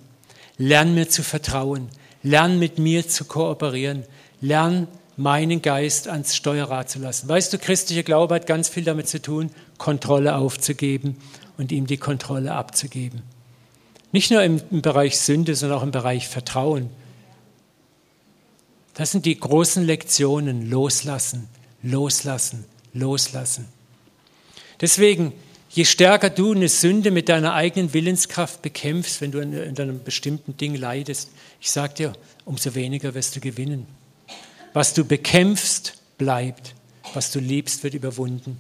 [0.58, 1.90] Lern mir zu vertrauen.
[2.22, 4.04] Lern mit mir zu kooperieren.
[4.42, 4.88] Lern
[5.18, 7.28] meinen Geist ans Steuerrad zu lassen.
[7.28, 11.18] Weißt du, christlicher Glaube hat ganz viel damit zu tun, Kontrolle aufzugeben
[11.58, 13.24] und ihm die Kontrolle abzugeben.
[14.16, 16.90] Nicht nur im, Bereich Sünde, sondern auch im Bereich Vertrauen.
[18.94, 20.70] Das sind die großen Lektionen.
[20.70, 21.50] Loslassen,
[21.84, 23.68] loslassen, loslassen.
[24.80, 25.34] Deswegen,
[25.70, 30.56] je stärker du eine Sünde mit deiner eigenen Willenskraft bekämpfst, wenn du in einem bestimmten
[30.56, 32.14] Ding leidest, ich sage dir,
[32.46, 33.86] umso weniger wirst du gewinnen.
[34.72, 36.74] Was du bekämpfst, bleibt.
[37.14, 38.58] Was du liebst, wird überwunden.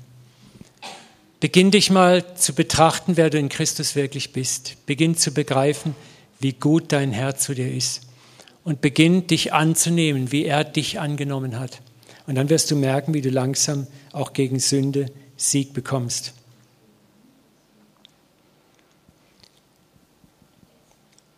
[1.46, 4.84] Beginn dich mal zu betrachten, wer du in Christus wirklich bist.
[4.88, 5.96] Beginn zu begreifen,
[6.40, 8.02] wie gut dein Herr zu dir ist
[8.64, 11.82] und beginn dich anzunehmen, wie er dich angenommen hat.
[12.26, 15.06] Und dann wirst du merken, wie du langsam auch gegen Sünde
[15.38, 16.34] Sieg bekommst.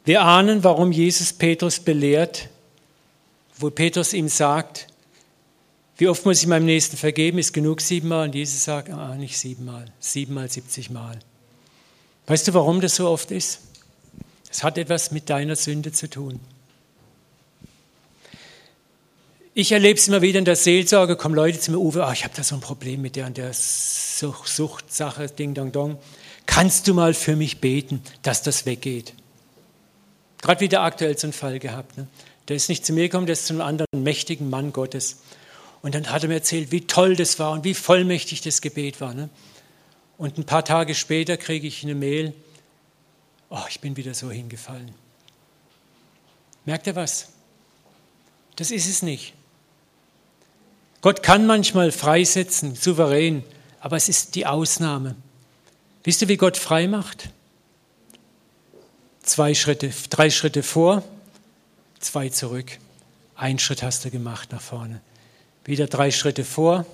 [0.06, 2.48] Wir ahnen, warum Jesus Petrus belehrt,
[3.58, 4.88] wo Petrus ihm sagt,
[5.98, 7.40] wie oft muss ich meinem Nächsten vergeben?
[7.40, 8.28] Ist genug siebenmal?
[8.28, 11.20] Und Jesus sagt, ah, nicht siebenmal, siebenmal, siebzigmal.
[12.28, 13.62] Weißt du, warum das so oft ist?
[14.52, 16.40] Es hat etwas mit deiner Sünde zu tun.
[19.54, 22.24] Ich erlebe es immer wieder in der Seelsorge, kommen Leute zu mir, Uwe, oh, ich
[22.24, 25.98] habe da so ein Problem mit der und der Sucht, Suchtsache, Ding, Dong, Dong.
[26.46, 29.14] Kannst du mal für mich beten, dass das weggeht?
[30.42, 31.98] Gerade wieder aktuell so einen Fall gehabt.
[31.98, 32.08] Ne?
[32.48, 35.18] Der ist nicht zu mir gekommen, der ist zu einem anderen mächtigen Mann Gottes.
[35.82, 39.00] Und dann hat er mir erzählt, wie toll das war und wie vollmächtig das Gebet
[39.00, 39.14] war.
[39.14, 39.30] Ne?
[40.18, 42.34] Und ein paar Tage später kriege ich eine Mail,
[43.50, 44.94] oh, ich bin wieder so hingefallen.
[46.66, 47.30] Merkt ihr was?
[48.56, 49.34] Das ist es nicht.
[51.02, 53.44] Gott kann manchmal freisetzen, souverän,
[53.80, 55.16] aber es ist die Ausnahme.
[56.04, 57.30] Wisst ihr, wie Gott frei macht?
[59.22, 61.04] Zwei Schritte, drei Schritte vor,
[62.00, 62.80] zwei zurück.
[63.36, 65.02] Ein Schritt hast du gemacht nach vorne.
[65.68, 66.86] Wieder drei Schritte vor,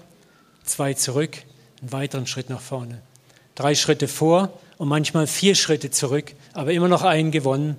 [0.65, 1.37] zwei zurück,
[1.79, 3.01] einen weiteren Schritt nach vorne.
[3.53, 7.77] Drei Schritte vor und manchmal vier Schritte zurück, aber immer noch einen gewonnen.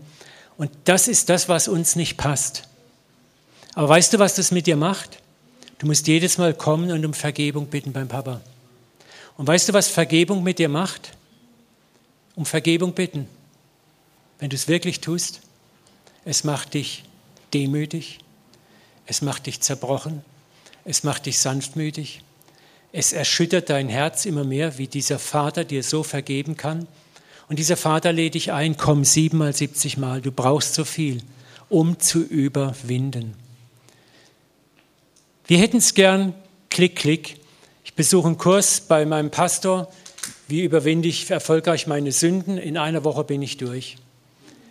[0.57, 2.69] Und das ist das, was uns nicht passt.
[3.75, 5.19] Aber weißt du, was das mit dir macht?
[5.79, 8.41] Du musst jedes Mal kommen und um Vergebung bitten beim Papa.
[9.37, 11.11] Und weißt du, was Vergebung mit dir macht?
[12.37, 13.29] Um Vergebung bitten.
[14.39, 15.41] Wenn du es wirklich tust,
[16.25, 17.03] es macht dich
[17.53, 18.21] demütig,
[19.07, 20.25] es macht dich zerbrochen,
[20.85, 22.23] es macht dich sanftmütig,
[22.93, 26.87] es erschüttert dein Herz immer mehr, wie dieser Vater dir so vergeben kann.
[27.49, 31.23] Und dieser Vater lädt dich ein, komm siebenmal, siebzig Mal, du brauchst so viel,
[31.69, 33.35] um zu überwinden.
[35.47, 36.35] Wir hätten es gern,
[36.71, 37.37] klick, klick.
[37.85, 39.91] Ich besuche einen Kurs bei meinem Pastor,
[40.47, 42.59] wie überwinde ich erfolgreich meine Sünden.
[42.59, 43.97] In einer Woche bin ich durch.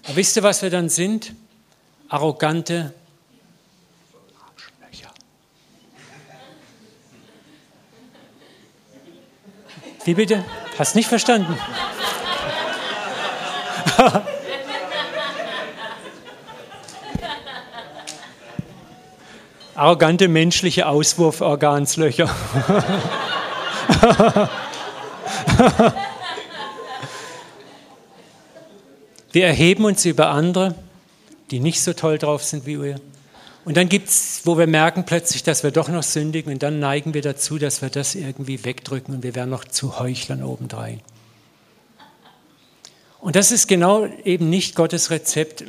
[0.04, 1.34] Aber wisst ihr, was wir dann sind?
[2.08, 2.93] Arrogante
[10.06, 10.44] Wie bitte?
[10.78, 11.58] Hast nicht verstanden?
[19.76, 22.30] Arrogante menschliche Auswurforganslöcher.
[29.32, 30.76] Wir erheben uns über andere,
[31.50, 33.00] die nicht so toll drauf sind wie wir.
[33.65, 36.80] Und dann gibt es, wo wir merken plötzlich, dass wir doch noch sündigen und dann
[36.80, 40.99] neigen wir dazu, dass wir das irgendwie wegdrücken und wir werden noch zu Heuchlern obendrein.
[43.21, 45.63] Und das ist genau eben nicht Gottes Rezept.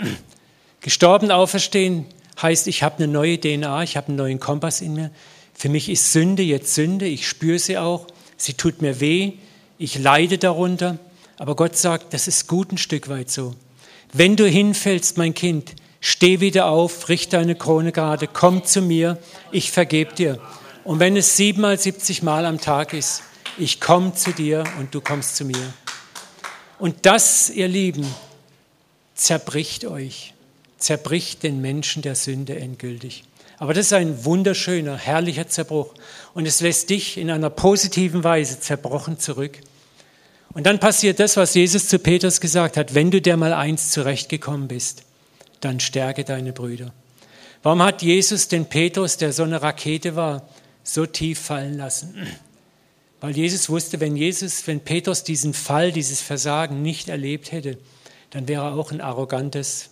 [0.81, 2.07] Gestorben auferstehen
[2.43, 5.13] heißt, ich habe eine neue DNA, ich habe einen neuen Kompass in mir.
[5.55, 9.35] Für mich ist Sünde jetzt Sünde, ich spüre sie auch, sie tut mir weh,
[9.79, 10.99] ich leide darunter.
[11.37, 13.55] Aber Gott sagt, das ist gut ein Stück weit so.
[14.13, 19.17] Wenn du hinfällst, mein Kind, steh wieder auf, richte deine Krone gerade, komm zu mir,
[19.53, 20.39] ich vergebe dir.
[20.85, 23.23] Und wenn es siebenmal, siebzig Mal am Tag ist,
[23.57, 25.73] ich komme zu dir und du kommst zu mir.
[26.79, 28.07] Und das, ihr Lieben,
[29.15, 30.35] zerbricht euch,
[30.77, 33.25] zerbricht den Menschen der Sünde endgültig.
[33.57, 35.95] Aber das ist ein wunderschöner, herrlicher Zerbruch.
[36.35, 39.59] Und es lässt dich in einer positiven Weise zerbrochen zurück.
[40.53, 43.91] Und dann passiert das, was Jesus zu Petrus gesagt hat, wenn du dir mal eins
[43.91, 45.05] zurechtgekommen bist,
[45.61, 46.93] dann stärke deine Brüder.
[47.63, 50.49] Warum hat Jesus den Petrus, der so eine Rakete war,
[50.83, 52.15] so tief fallen lassen?
[53.21, 57.79] Weil Jesus wusste, wenn Jesus, wenn Petrus diesen Fall, dieses Versagen nicht erlebt hätte,
[58.31, 59.89] dann wäre er auch ein arrogantes.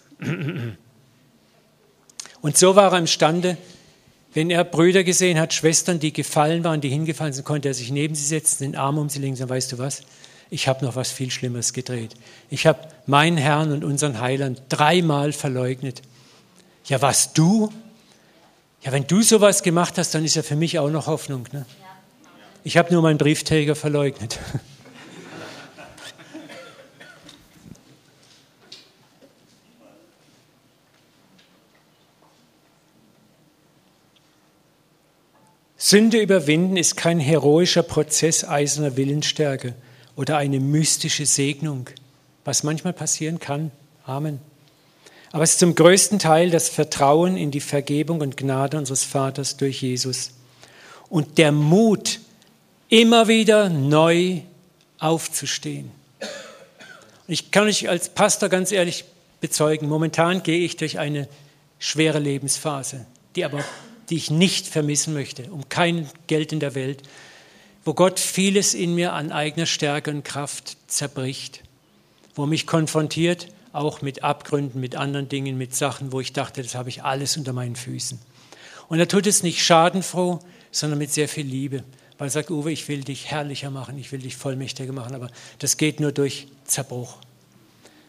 [2.43, 3.57] Und so war er imstande,
[4.35, 7.91] wenn er Brüder gesehen hat, Schwestern, die gefallen waren, die hingefallen sind, konnte er sich
[7.91, 10.03] neben sie setzen, den Arm um sie legen sagen, weißt du was,
[10.53, 12.15] ich habe noch was viel Schlimmeres gedreht.
[12.51, 16.03] Ich habe meinen Herrn und unseren Heiland dreimal verleugnet.
[16.85, 17.73] Ja, was du?
[18.83, 21.49] Ja, wenn du sowas gemacht hast, dann ist ja für mich auch noch Hoffnung.
[21.53, 21.65] Ne?
[22.65, 24.39] Ich habe nur meinen Briefträger verleugnet.
[35.79, 39.73] Sünde überwinden ist kein heroischer Prozess eiserner Willensstärke
[40.17, 41.89] oder eine mystische Segnung,
[42.45, 43.71] was manchmal passieren kann.
[44.05, 44.41] Amen.
[45.33, 49.57] Aber es ist zum größten Teil das Vertrauen in die Vergebung und Gnade unseres Vaters
[49.57, 50.33] durch Jesus
[51.09, 52.21] und der Mut,
[52.89, 54.43] immer wieder neu
[54.99, 55.91] aufzustehen.
[57.27, 59.07] Ich kann euch als Pastor ganz ehrlich
[59.41, 61.27] bezeugen, momentan gehe ich durch eine
[61.79, 63.65] schwere Lebensphase, die aber
[64.11, 67.03] die ich nicht vermissen möchte, um kein Geld in der Welt,
[67.85, 71.63] wo Gott vieles in mir an eigener Stärke und Kraft zerbricht,
[72.35, 76.75] wo mich konfrontiert, auch mit Abgründen, mit anderen Dingen, mit Sachen, wo ich dachte, das
[76.75, 78.19] habe ich alles unter meinen Füßen.
[78.89, 80.41] Und er tut es nicht schadenfroh,
[80.71, 81.83] sondern mit sehr viel Liebe
[82.23, 85.29] weil er sagt, Uwe, ich will dich herrlicher machen, ich will dich vollmächtiger machen, aber
[85.59, 87.17] das geht nur durch Zerbruch.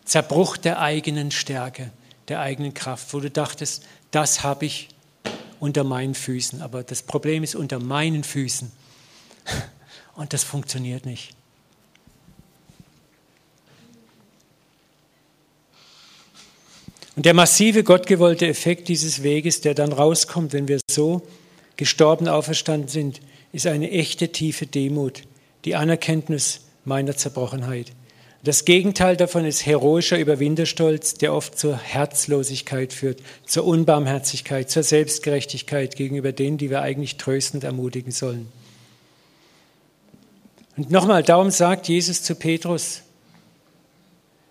[0.06, 1.90] Zerbruch der eigenen Stärke,
[2.28, 4.90] der eigenen Kraft, wo du dachtest, das habe ich
[5.60, 6.62] unter meinen Füßen.
[6.62, 8.72] Aber das Problem ist unter meinen Füßen.
[10.15, 11.36] Und das funktioniert nicht.
[17.15, 21.21] Und der massive gottgewollte Effekt dieses Weges, der dann rauskommt, wenn wir so
[21.77, 25.23] gestorben auferstanden sind, ist eine echte tiefe Demut,
[25.65, 27.91] die Anerkenntnis meiner Zerbrochenheit.
[28.43, 35.95] Das Gegenteil davon ist heroischer Überwinterstolz, der oft zur Herzlosigkeit führt, zur Unbarmherzigkeit, zur Selbstgerechtigkeit
[35.95, 38.51] gegenüber denen, die wir eigentlich tröstend ermutigen sollen.
[40.76, 43.02] Und nochmal, darum sagt Jesus zu Petrus,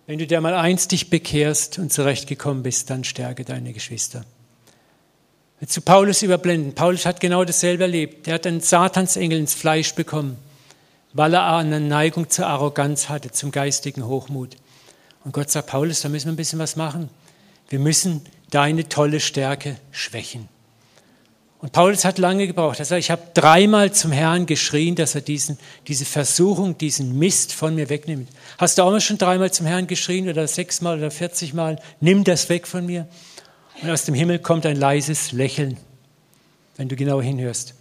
[0.06, 4.24] wenn du dir mal einst dich bekehrst und zurechtgekommen bist, dann stärke deine Geschwister.
[5.66, 6.74] Zu Paulus überblenden.
[6.74, 8.26] Paulus hat genau dasselbe erlebt.
[8.26, 10.36] Er hat einen Satansengel ins Fleisch bekommen
[11.12, 14.56] weil er eine Neigung zur Arroganz hatte, zum geistigen Hochmut.
[15.24, 17.10] Und Gott sagt, Paulus, da müssen wir ein bisschen was machen.
[17.68, 20.48] Wir müssen deine tolle Stärke schwächen.
[21.62, 22.80] Und Paulus hat lange gebraucht.
[22.80, 27.54] Er sagt, ich habe dreimal zum Herrn geschrien, dass er diesen, diese Versuchung, diesen Mist
[27.54, 28.28] von mir wegnimmt.
[28.58, 31.80] Hast du auch mal schon dreimal zum Herrn geschrien oder sechsmal oder vierzigmal?
[32.00, 33.06] Nimm das weg von mir.
[33.80, 35.78] Und aus dem Himmel kommt ein leises Lächeln,
[36.76, 37.74] wenn du genau hinhörst.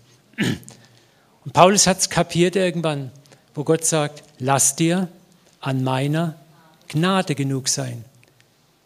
[1.43, 3.11] Und Paulus hat es kapiert irgendwann
[3.53, 5.07] wo Gott sagt, lass dir
[5.59, 6.35] an meiner
[6.87, 8.03] Gnade genug sein.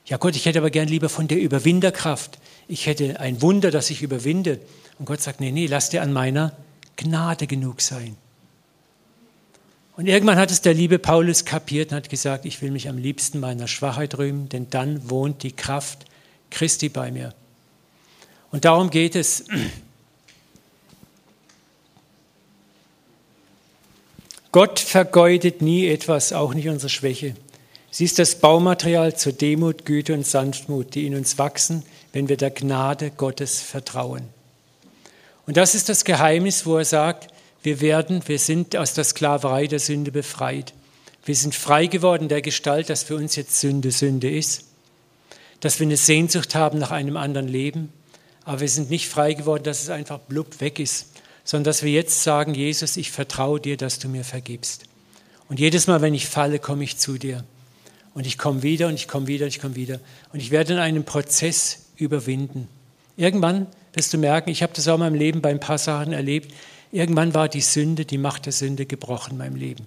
[0.05, 2.39] Ja Gott, ich hätte aber gern lieber von der Überwinderkraft.
[2.67, 4.59] Ich hätte ein Wunder, das ich überwinde.
[4.97, 6.55] Und Gott sagt, nee, nee, lass dir an meiner
[6.95, 8.15] Gnade genug sein.
[9.97, 12.97] Und irgendwann hat es der liebe Paulus kapiert und hat gesagt, ich will mich am
[12.97, 16.05] liebsten meiner Schwachheit rühmen, denn dann wohnt die Kraft
[16.49, 17.33] Christi bei mir.
[18.51, 19.45] Und darum geht es.
[24.51, 27.35] Gott vergeudet nie etwas, auch nicht unsere Schwäche.
[27.91, 32.37] Sie ist das Baumaterial zur Demut, Güte und Sanftmut, die in uns wachsen, wenn wir
[32.37, 34.34] der Gnade Gottes vertrauen.
[35.45, 37.27] Und das ist das Geheimnis, wo er sagt,
[37.61, 40.73] wir werden, wir sind aus der Sklaverei der Sünde befreit.
[41.23, 44.65] Wir sind frei geworden der Gestalt, dass für uns jetzt Sünde Sünde ist,
[45.59, 47.91] dass wir eine Sehnsucht haben nach einem anderen Leben,
[48.43, 51.07] aber wir sind nicht frei geworden, dass es einfach blub weg ist
[51.45, 54.85] sondern dass wir jetzt sagen, Jesus, ich vertraue dir, dass du mir vergibst.
[55.47, 57.45] Und jedes Mal, wenn ich falle, komme ich zu dir.
[58.15, 59.99] Und ich komme wieder und ich komme wieder und ich komme wieder.
[60.33, 62.67] Und ich werde in einem Prozess überwinden.
[63.15, 66.13] Irgendwann wirst du merken, ich habe das auch in meinem Leben bei ein paar Sachen
[66.13, 66.53] erlebt,
[66.91, 69.85] irgendwann war die Sünde, die Macht der Sünde gebrochen in meinem Leben.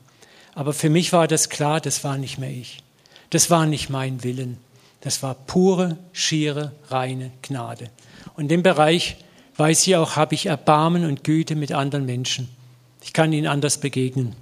[0.54, 2.82] Aber für mich war das klar, das war nicht mehr ich.
[3.30, 4.58] Das war nicht mein Willen.
[5.00, 7.90] Das war pure, schiere, reine Gnade.
[8.34, 9.16] Und in dem Bereich
[9.56, 12.48] weiß ich auch, habe ich Erbarmen und Güte mit anderen Menschen.
[13.02, 14.34] Ich kann ihnen anders begegnen.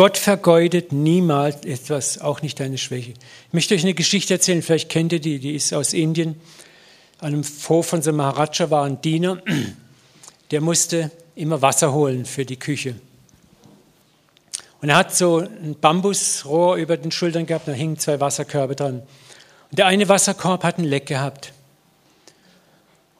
[0.00, 3.10] Gott vergeudet niemals etwas, auch nicht deine Schwäche.
[3.10, 6.40] Ich möchte euch eine Geschichte erzählen, vielleicht kennt ihr die, die ist aus Indien.
[7.18, 9.42] An einem Hof von so Maharaja war ein Diener,
[10.52, 12.94] der musste immer Wasser holen für die Küche.
[14.80, 19.02] Und er hat so ein Bambusrohr über den Schultern gehabt, da hingen zwei Wasserkörbe dran.
[19.70, 21.52] Und der eine Wasserkorb hat ein Leck gehabt.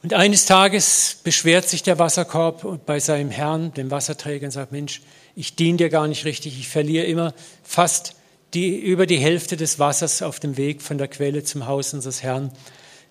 [0.02, 5.02] Und eines Tages beschwert sich der Wasserkorb bei seinem Herrn, dem Wasserträger, und sagt, Mensch,
[5.36, 8.14] ich diene dir gar nicht richtig, ich verliere immer fast
[8.54, 12.22] die, über die Hälfte des Wassers auf dem Weg von der Quelle zum Haus unseres
[12.22, 12.50] Herrn.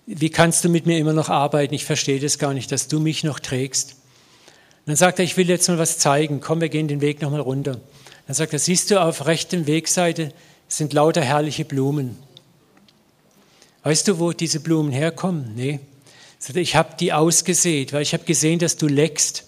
[0.06, 1.74] Wie kannst du mit mir immer noch arbeiten?
[1.74, 3.92] Ich verstehe das gar nicht, dass du mich noch trägst.
[3.92, 6.40] Und dann sagt er, ich will jetzt mal was zeigen.
[6.40, 7.80] Komm, wir gehen den Weg nochmal runter.
[8.26, 10.32] Dann sagt er, siehst du, auf rechtem Wegseite
[10.68, 12.18] sind lauter herrliche Blumen.
[13.82, 15.52] Weißt du, wo diese Blumen herkommen?
[15.54, 15.80] Nee.
[16.54, 19.44] Ich habe die ausgesät, weil ich habe gesehen, dass du leckst.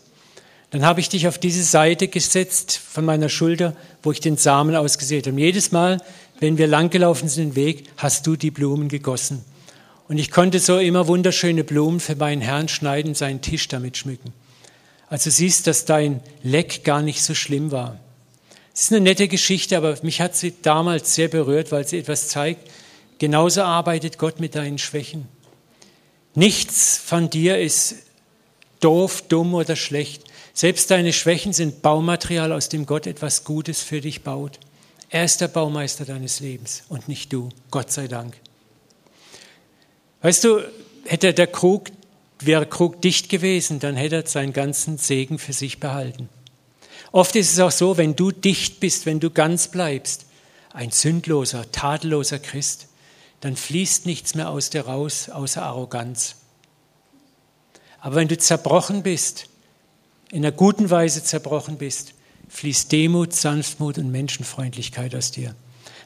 [0.70, 4.74] Dann habe ich dich auf diese Seite gesetzt von meiner Schulter, wo ich den Samen
[4.74, 5.34] ausgesät habe.
[5.34, 6.02] Und jedes Mal,
[6.40, 9.44] wenn wir langgelaufen sind den Weg, hast du die Blumen gegossen.
[10.08, 14.32] Und ich konnte so immer wunderschöne Blumen für meinen Herrn schneiden, seinen Tisch damit schmücken.
[15.08, 17.98] Also siehst, dass dein Leck gar nicht so schlimm war.
[18.74, 22.28] Es ist eine nette Geschichte, aber mich hat sie damals sehr berührt, weil sie etwas
[22.28, 22.70] zeigt,
[23.22, 25.28] Genauso arbeitet Gott mit deinen Schwächen.
[26.34, 27.96] Nichts von dir ist
[28.80, 30.24] doof, dumm oder schlecht.
[30.54, 34.58] Selbst deine Schwächen sind Baumaterial, aus dem Gott etwas Gutes für dich baut.
[35.10, 37.50] Er ist der Baumeister deines Lebens und nicht du.
[37.70, 38.34] Gott sei Dank.
[40.22, 40.60] Weißt du,
[41.04, 41.90] hätte der Krug,
[42.40, 46.28] wäre Krug dicht gewesen, dann hätte er seinen ganzen Segen für sich behalten.
[47.12, 50.24] Oft ist es auch so, wenn du dicht bist, wenn du ganz bleibst,
[50.72, 52.88] ein sündloser, tadelloser Christ,
[53.42, 56.36] dann fließt nichts mehr aus dir raus, außer Arroganz.
[58.00, 59.48] Aber wenn du zerbrochen bist,
[60.30, 62.14] in einer guten Weise zerbrochen bist,
[62.48, 65.56] fließt Demut, Sanftmut und Menschenfreundlichkeit aus dir.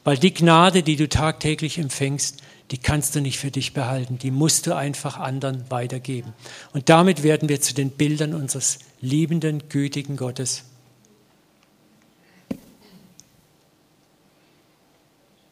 [0.02, 4.30] Weil die Gnade, die du tagtäglich empfängst, die kannst du nicht für dich behalten, die
[4.30, 6.32] musst du einfach anderen weitergeben.
[6.72, 10.64] Und damit werden wir zu den Bildern unseres liebenden, gütigen Gottes.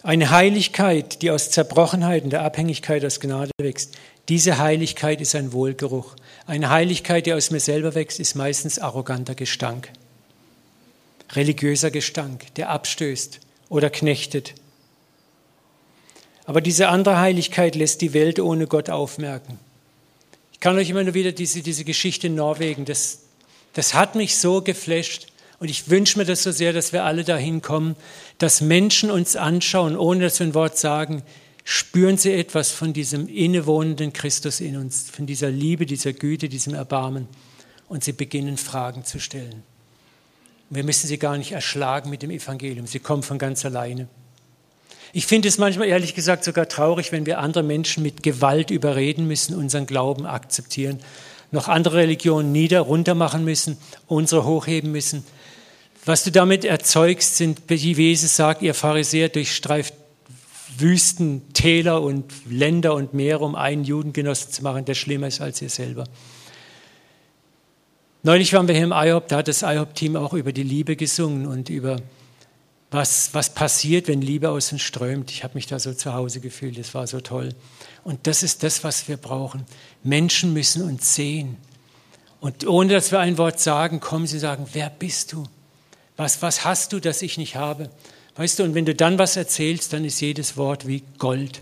[0.05, 3.97] Eine Heiligkeit, die aus Zerbrochenheit und der Abhängigkeit aus Gnade wächst,
[4.29, 6.15] diese Heiligkeit ist ein Wohlgeruch.
[6.47, 9.91] Eine Heiligkeit, die aus mir selber wächst, ist meistens arroganter Gestank,
[11.33, 13.41] religiöser Gestank, der abstößt
[13.71, 14.53] oder knechtet.
[16.45, 19.59] Aber diese andere Heiligkeit lässt die Welt ohne Gott aufmerken.
[20.53, 23.21] Ich kann euch immer nur wieder diese, diese Geschichte in Norwegen, das,
[23.73, 25.29] das hat mich so geflasht.
[25.65, 27.97] Und ich wünsche mir das so sehr, dass wir alle dahin kommen,
[28.37, 31.23] dass Menschen uns anschauen, ohne dass wir ein Wort sagen,
[31.65, 36.75] spüren sie etwas von diesem innewohnenden Christus in uns, von dieser Liebe, dieser Güte, diesem
[36.75, 37.29] Erbarmen.
[37.89, 39.63] Und sie beginnen Fragen zu stellen.
[40.69, 44.07] wir müssen sie gar nicht erschlagen mit dem Evangelium, sie kommen von ganz alleine.
[45.15, 49.27] Ich finde es manchmal ehrlich gesagt sogar traurig, wenn wir andere Menschen mit Gewalt überreden
[49.27, 51.01] müssen, unseren Glauben akzeptieren,
[51.53, 55.25] noch andere Religionen nieder, runter machen müssen, unsere hochheben müssen.
[56.07, 59.95] Was du damit erzeugst, sind, wie Jesus sagt, ihr Pharisäer durchstreift
[60.77, 65.63] Wüsten, Täler und Länder und Meere, um einen Judengenossen zu machen, der schlimmer ist als
[65.63, 66.05] ihr selber.
[68.23, 71.47] Neulich waren wir hier im IHOP, da hat das IHOP-Team auch über die Liebe gesungen
[71.47, 72.01] und über
[72.91, 75.31] was, was passiert, wenn Liebe aus uns strömt.
[75.31, 77.51] Ich habe mich da so zu Hause gefühlt, das war so toll.
[78.03, 79.65] Und das ist das, was wir brauchen.
[80.03, 81.57] Menschen müssen uns sehen.
[82.41, 85.45] Und ohne dass wir ein Wort sagen, kommen sie und sagen, wer bist du?
[86.17, 87.91] Was, was hast du, das ich nicht habe?
[88.37, 91.61] Weißt du, und wenn du dann was erzählst, dann ist jedes Wort wie Gold.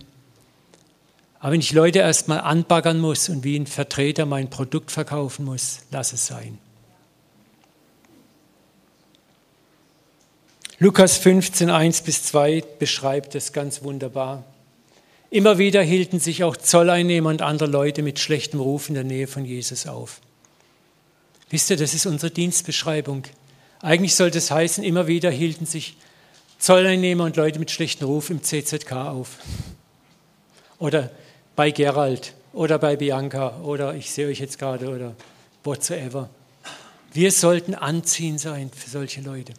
[1.39, 5.81] Aber wenn ich Leute erstmal anbaggern muss und wie ein Vertreter mein Produkt verkaufen muss,
[5.91, 6.59] lass es sein.
[10.79, 14.45] Lukas 15, 1 bis 2 beschreibt es ganz wunderbar.
[15.31, 19.27] Immer wieder hielten sich auch Zolleinnehmer und andere Leute mit schlechtem Ruf in der Nähe
[19.27, 20.21] von Jesus auf.
[21.51, 23.25] Wisst ihr, das ist unsere Dienstbeschreibung.
[23.83, 25.97] Eigentlich sollte es heißen, immer wieder hielten sich
[26.59, 29.39] Zolleinnehmer und Leute mit schlechtem Ruf im CZK auf.
[30.79, 31.11] Oder
[31.57, 35.17] bei Gerald oder bei Bianca oder ich sehe euch jetzt gerade oder
[35.65, 36.31] whatsoever.
[37.13, 39.53] Wir sollten anziehen sein für solche Leute.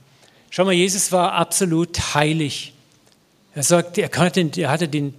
[0.49, 2.73] Schau mal, Jesus war absolut heilig.
[3.55, 5.13] Er sagt, er, hatte, er hatte den,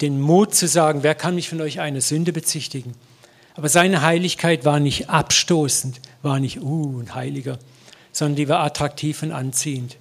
[0.00, 2.94] den Mut zu sagen, wer kann mich von euch eine Sünde bezichtigen?
[3.54, 7.58] Aber seine Heiligkeit war nicht abstoßend, war nicht, uh, ein Heiliger,
[8.12, 9.96] sondern die war attraktiv und anziehend.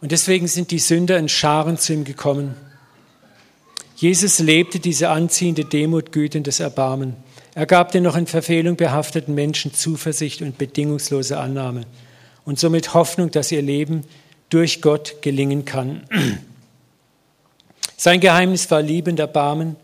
[0.00, 2.54] Und deswegen sind die Sünder in Scharen zu ihm gekommen.
[3.96, 7.16] Jesus lebte diese anziehende Demut, Güte und das Erbarmen.
[7.54, 11.86] Er gab den noch in Verfehlung behafteten Menschen Zuversicht und bedingungslose Annahme
[12.44, 14.02] und somit Hoffnung, dass ihr Leben
[14.50, 16.02] durch Gott gelingen kann.
[17.96, 19.76] Sein Geheimnis war liebend Erbarmen.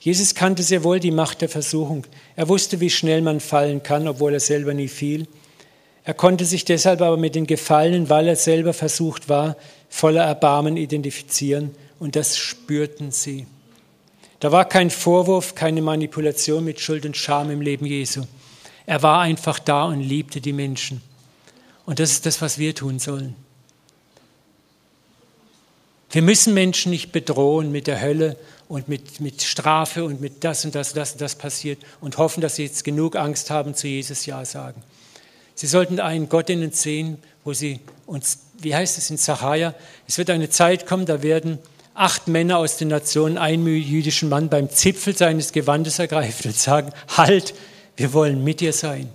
[0.00, 2.04] Jesus kannte sehr wohl die Macht der Versuchung.
[2.36, 5.26] Er wusste, wie schnell man fallen kann, obwohl er selber nie fiel.
[6.04, 9.56] Er konnte sich deshalb aber mit den Gefallenen, weil er selber versucht war,
[9.88, 13.46] voller Erbarmen identifizieren und das spürten sie.
[14.40, 18.24] Da war kein Vorwurf, keine Manipulation mit Schuld und Scham im Leben Jesu.
[18.84, 21.00] Er war einfach da und liebte die Menschen.
[21.86, 23.34] Und das ist das, was wir tun sollen.
[26.10, 28.36] Wir müssen Menschen nicht bedrohen mit der Hölle
[28.68, 32.18] und mit, mit Strafe und mit das und das und das und das passiert und
[32.18, 34.82] hoffen, dass sie jetzt genug Angst haben, zu Jesus Ja sagen.
[35.54, 39.74] Sie sollten einen Gott in uns sehen, wo sie uns, wie heißt es in Zacharia,
[40.08, 41.58] es wird eine Zeit kommen, da werden
[41.94, 46.92] acht Männer aus den Nationen einen jüdischen Mann beim Zipfel seines Gewandes ergreifen und sagen,
[47.16, 47.54] halt,
[47.96, 49.08] wir wollen mit dir sein.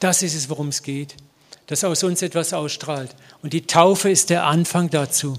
[0.00, 1.14] Das ist es, worum es geht,
[1.66, 3.14] dass aus uns etwas ausstrahlt.
[3.42, 5.36] Und die Taufe ist der Anfang dazu.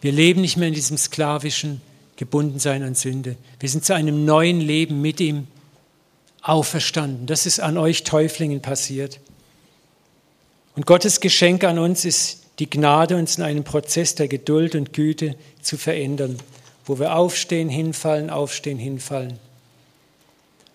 [0.00, 1.80] Wir leben nicht mehr in diesem sklavischen
[2.16, 3.36] Gebundensein an Sünde.
[3.58, 5.48] Wir sind zu einem neuen Leben mit ihm
[6.42, 7.26] auferstanden.
[7.26, 9.20] Das ist an euch Täuflingen passiert.
[10.76, 14.92] Und Gottes Geschenk an uns ist die Gnade, uns in einem Prozess der Geduld und
[14.92, 16.38] Güte zu verändern,
[16.84, 19.38] wo wir aufstehen, hinfallen, aufstehen, hinfallen.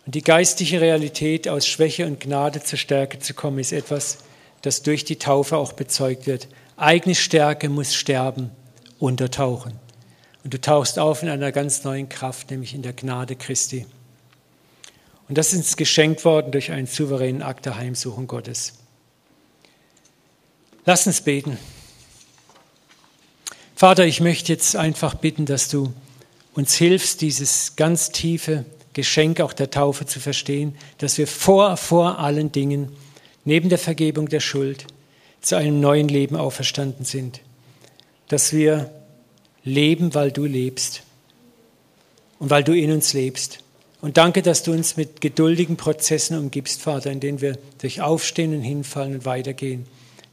[0.05, 4.19] Und die geistliche Realität, aus Schwäche und Gnade zur Stärke zu kommen, ist etwas,
[4.61, 6.47] das durch die Taufe auch bezeugt wird.
[6.77, 8.51] Eigene Stärke muss sterben,
[8.99, 9.73] untertauchen.
[10.43, 13.87] Und du tauchst auf in einer ganz neuen Kraft, nämlich in der Gnade Christi.
[15.27, 18.73] Und das ist uns geschenkt worden durch einen souveränen Akt der Heimsuchung Gottes.
[20.85, 21.57] Lass uns beten.
[23.75, 25.91] Vater, ich möchte jetzt einfach bitten, dass du
[26.53, 32.19] uns hilfst, dieses ganz tiefe Geschenk auch der Taufe zu verstehen, dass wir vor, vor
[32.19, 32.95] allen Dingen
[33.43, 34.85] neben der Vergebung der Schuld
[35.41, 37.41] zu einem neuen Leben auferstanden sind,
[38.29, 38.89] dass wir
[39.63, 41.03] leben, weil du lebst
[42.39, 43.59] und weil du in uns lebst.
[44.05, 48.53] Und danke, dass du uns mit geduldigen Prozessen umgibst, Vater, in denen wir durch Aufstehen
[48.53, 49.87] und Hinfallen und Weitergehen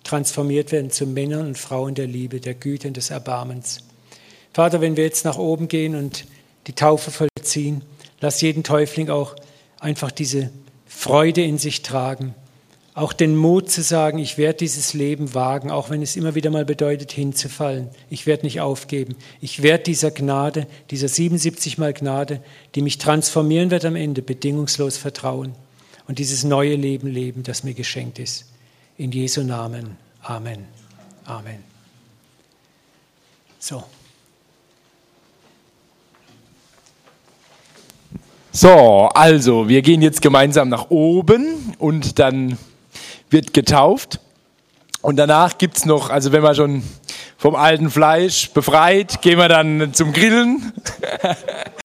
[0.05, 3.79] transformiert werden zu Männern und Frauen der Liebe, der Güte und des Erbarmens.
[4.53, 6.27] Vater, wenn wir jetzt nach oben gehen und
[6.67, 7.81] die Taufe vollziehen,
[8.21, 9.37] lass jeden Täufling auch
[9.81, 10.51] einfach diese
[10.87, 12.35] Freude in sich tragen,
[12.95, 16.51] auch den Mut zu sagen, ich werde dieses Leben wagen, auch wenn es immer wieder
[16.51, 17.89] mal bedeutet, hinzufallen.
[18.11, 19.17] Ich werde nicht aufgeben.
[19.41, 22.43] Ich werde dieser Gnade, dieser 77 Mal Gnade,
[22.75, 25.55] die mich transformieren wird am Ende, bedingungslos vertrauen
[26.07, 28.45] und dieses neue Leben leben, das mir geschenkt ist.
[28.99, 29.97] In Jesu Namen.
[30.23, 30.67] Amen.
[31.25, 31.65] Amen.
[33.59, 33.83] So.
[38.55, 42.59] So, also, wir gehen jetzt gemeinsam nach oben und dann
[43.33, 44.21] wird getauft.
[45.01, 46.85] Und danach gibt es noch, also wenn wir schon
[47.37, 50.73] vom alten Fleisch befreit, gehen wir dann zum Grillen.